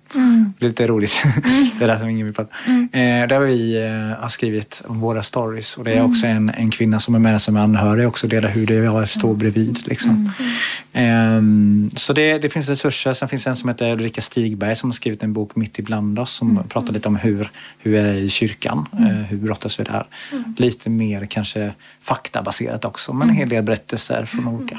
[0.59, 1.23] Det är lite roligt.
[1.79, 2.89] det där som ingen vill prata om.
[2.93, 5.77] Eh, där vi eh, har skrivit om våra stories.
[5.77, 8.49] Och det är också en, en kvinna som är med som är anhörig också delar
[8.49, 9.87] hur det är att stå bredvid.
[9.87, 10.33] Liksom.
[10.93, 13.13] Ehm, så det, det finns resurser.
[13.13, 16.19] Sen finns det en som heter Ulrika Stigberg som har skrivit en bok Mitt ibland
[16.19, 18.89] oss som pratar lite om hur, hur är i kyrkan.
[18.93, 20.05] eh, Hur brottas vi där.
[20.57, 24.79] Lite mer kanske faktabaserat också men en hel del berättelser från olika.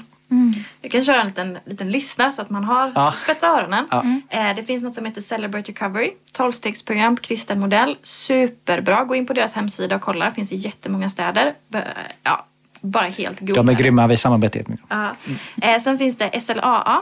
[0.81, 3.13] Jag kan köra en liten, liten lista så att man har Ja.
[3.17, 3.85] spetsa öronen.
[3.91, 4.03] Ja.
[4.29, 6.11] Eh, det finns något som heter Celebrate Recovery.
[6.37, 7.95] 12-stegsprogram på kristen modell.
[8.03, 9.03] Superbra.
[9.03, 10.31] Gå in på deras hemsida och kolla.
[10.31, 11.53] Finns i jättemånga städer.
[12.23, 12.45] Ja,
[12.81, 13.55] bara helt googla.
[13.55, 13.83] De är det.
[13.83, 14.85] grymma, vi samarbetar jättemycket.
[14.89, 15.15] Ja.
[15.61, 17.01] Eh, sen finns det SLAA,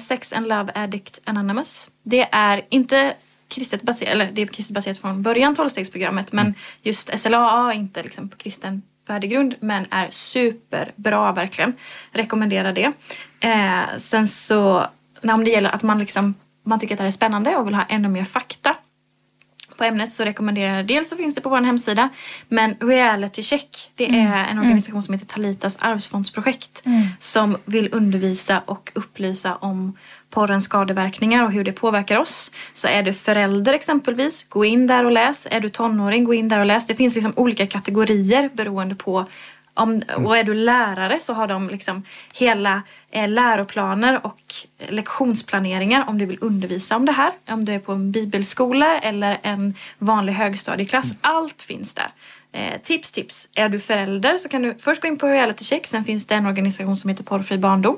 [0.00, 1.90] Sex and Love Addict Anonymous.
[2.02, 3.14] Det är inte
[3.50, 8.02] kristet baserat, eller det är kristet baserat från början 12-stegsprogrammet men just SLAA är inte
[8.02, 11.72] liksom på kristen värdegrund men är superbra verkligen.
[12.12, 12.92] Rekommenderar det.
[13.40, 14.86] Eh, sen så,
[15.20, 17.66] när om det gäller att man liksom man tycker att det här är spännande och
[17.66, 18.76] vill ha ännu mer fakta
[19.76, 22.08] på ämnet så rekommenderar jag dels så finns det på vår hemsida
[22.48, 26.82] men Reality Check det är en organisation som heter Talitas arvsfondsprojekt
[27.18, 29.96] som vill undervisa och upplysa om
[30.30, 32.50] porrens skadeverkningar och hur det påverkar oss.
[32.72, 35.46] Så är du förälder exempelvis, gå in där och läs.
[35.50, 36.86] Är du tonåring, gå in där och läs.
[36.86, 39.26] Det finns liksom olika kategorier beroende på
[39.74, 42.02] om, och är du lärare så har de liksom
[42.34, 44.40] hela eh, läroplaner och
[44.88, 47.32] lektionsplaneringar om du vill undervisa om det här.
[47.48, 51.12] Om du är på en bibelskola eller en vanlig högstadieklass.
[51.20, 52.08] Allt finns där.
[52.52, 53.48] Eh, tips, tips.
[53.54, 55.86] Är du förälder så kan du först gå in på reality check.
[55.86, 57.96] Sen finns det en organisation som heter Porrfri barndom.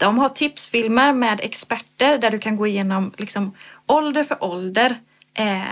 [0.00, 3.54] De har tipsfilmer med experter där du kan gå igenom liksom,
[3.86, 4.96] ålder för ålder.
[5.34, 5.62] Eh,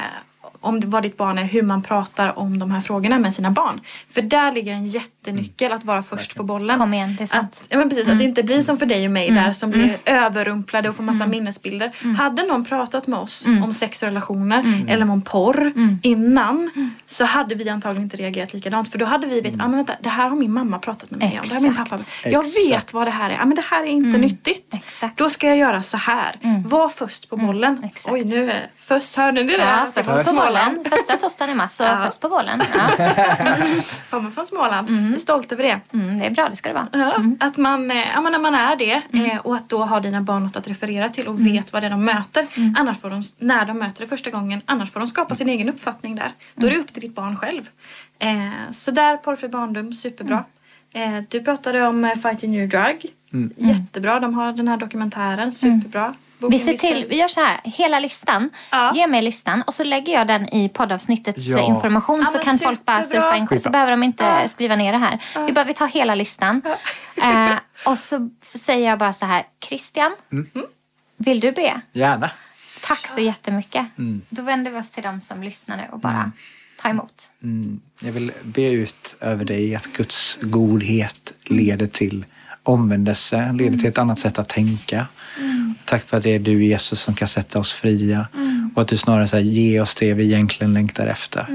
[0.60, 3.80] om vad ditt barn är, hur man pratar om de här frågorna med sina barn.
[4.08, 6.78] För där ligger en jättenyckel att vara först på bollen.
[6.78, 7.44] Kom igen, det är sant.
[7.44, 8.16] Att, ja, men precis, Mm.
[8.16, 11.02] att det inte blir som för dig och mig där som blir överrumplade och får
[11.02, 11.92] massa minnesbilder.
[12.18, 16.70] Hade någon pratat med oss om sex och relationer eller om porr innan
[17.06, 18.88] så hade vi antagligen inte reagerat likadant.
[18.92, 21.20] För då hade vi vetat, ah, men vänta, det här har min mamma pratat med
[21.20, 21.48] mig om.
[21.48, 21.94] Det här min pappa.
[21.94, 22.26] Exakt.
[22.32, 22.92] Jag vet Exakt.
[22.92, 23.38] vad det här är.
[23.42, 24.74] Ah, men det här är inte nyttigt.
[24.74, 25.18] Exakt.
[25.18, 26.36] Då ska jag göra så här.
[26.64, 27.84] Var först på bollen.
[27.84, 28.12] Exakt.
[28.14, 29.58] Oj, nu är först hörde ni det?
[29.64, 30.14] Ja, först på.
[30.48, 30.84] Bollen.
[30.84, 32.02] Första torsdagen i mars, så Ja.
[32.04, 32.60] först på bollen.
[32.74, 32.88] Ja.
[34.10, 34.90] Kommer från Småland.
[34.90, 35.80] Jag är stolt över det.
[35.92, 36.88] Mm, det är bra, det ska det vara.
[36.92, 40.00] Ja, Att man, eh, ja, men när man är det eh, och att då har
[40.00, 42.46] dina barn något att referera till och vet vad det är de möter.
[42.78, 45.68] Annars får de, när de möter det första gången, annars får de skapa sin egen
[45.68, 46.30] uppfattning där.
[46.54, 47.68] Då är det upp till ditt barn själv.
[48.18, 50.44] Eh, så där, Porrfri barndom, superbra.
[50.94, 53.06] Eh, du pratade om eh, Fighting New Drug.
[53.56, 56.14] Jättebra, de har den här dokumentären, superbra.
[56.38, 58.50] Boken Vi ser till, vi gör så här, hela listan.
[58.70, 58.92] Ja.
[58.94, 61.58] Ge mig listan och så lägger jag den i poddavsnittets Ja.
[61.58, 63.60] eh, information Ja, så kan folk bara surfa in.
[63.60, 65.18] Så behöver de inte skriva ner det här.
[65.46, 66.62] Vi, bara, vi tar hela listan.
[67.22, 67.50] Eh,
[67.86, 70.12] och så säger jag bara så här, Christian,
[71.16, 71.80] vill du be?
[71.92, 72.30] Gärna.
[72.82, 73.86] Tack så jättemycket.
[74.28, 76.32] Då vänder vi oss till de som lyssnar nu och bara
[76.82, 77.30] ta emot.
[77.42, 77.80] Mm.
[78.00, 82.24] Jag vill be ut över dig att Guds godhet leder till
[82.62, 85.06] omvändelse, leder till ett annat sätt att tänka.
[85.84, 88.26] Tack för att det är du Jesus som kan sätta oss fria
[88.74, 91.46] och att du snarare säger ge oss det vi egentligen längtar efter.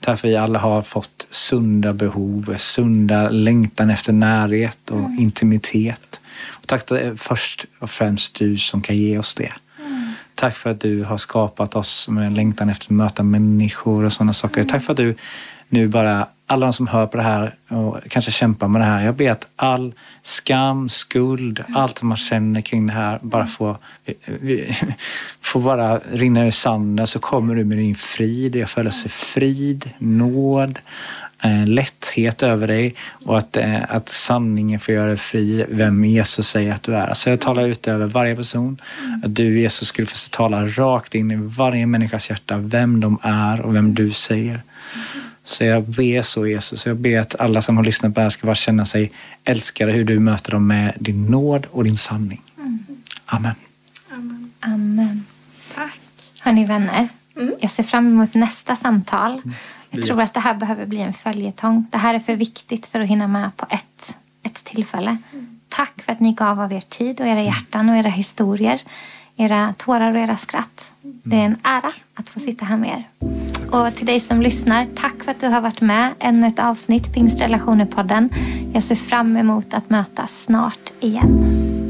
[0.00, 6.20] Tack för att vi alla har fått sunda behov, sunda längtan efter närhet och intimitet.
[6.48, 9.52] Och tack att det är först och främst du som kan ge oss det.
[10.42, 14.12] Tack för att du har skapat oss med en längtan efter att möta människor och
[14.12, 14.64] sådana saker.
[14.64, 15.14] Tack för att du
[15.68, 19.04] nu bara, alla de som hör på det här och kanske kämpar med det här.
[19.04, 23.76] Jag ber att all skam, skuld, allt som man känner kring det här bara får,
[25.40, 28.56] får bara rinna i sanden så kommer du med din frid.
[28.56, 30.78] Jag födelser frid, nåd,
[31.66, 36.74] lätthet över dig och att, eh, att sanningen får göra dig fri, vem Jesus säger
[36.74, 37.14] att du är.
[37.14, 38.80] Så jag talar ut över varje person,
[39.24, 43.60] att du Jesus skulle få tala rakt in i varje människas hjärta, vem de är
[43.60, 44.60] och vem du säger.
[45.44, 48.30] Så jag ber så Jesus, jag ber att alla som har lyssnat på det här
[48.30, 49.12] ska bara känna sig
[49.44, 52.42] älskade hur du möter dem med din nåd och din sanning.
[53.26, 53.54] Amen.
[54.10, 54.52] Amen.
[54.60, 55.24] Amen.
[55.74, 56.00] Tack.
[56.38, 57.08] Hörni vänner,
[57.60, 59.42] jag ser fram emot nästa samtal.
[59.94, 60.24] Jag tror också.
[60.24, 61.86] att det här behöver bli en följetong.
[61.90, 65.16] Det här är för viktigt för att hinna med på ett, ett tillfälle.
[65.68, 68.80] Tack för att ni gav av er tid och era hjärtan och era historier.
[69.36, 70.92] Era tårar och era skratt.
[71.02, 73.08] Det är en ära att få sitta här med er.
[73.70, 76.10] Och till dig som lyssnar, tack för att du har varit med.
[76.18, 78.28] Ännu ett avsnitt Pingstrelationer-podden.
[78.74, 81.81] Jag ser fram emot att mötas snart igen.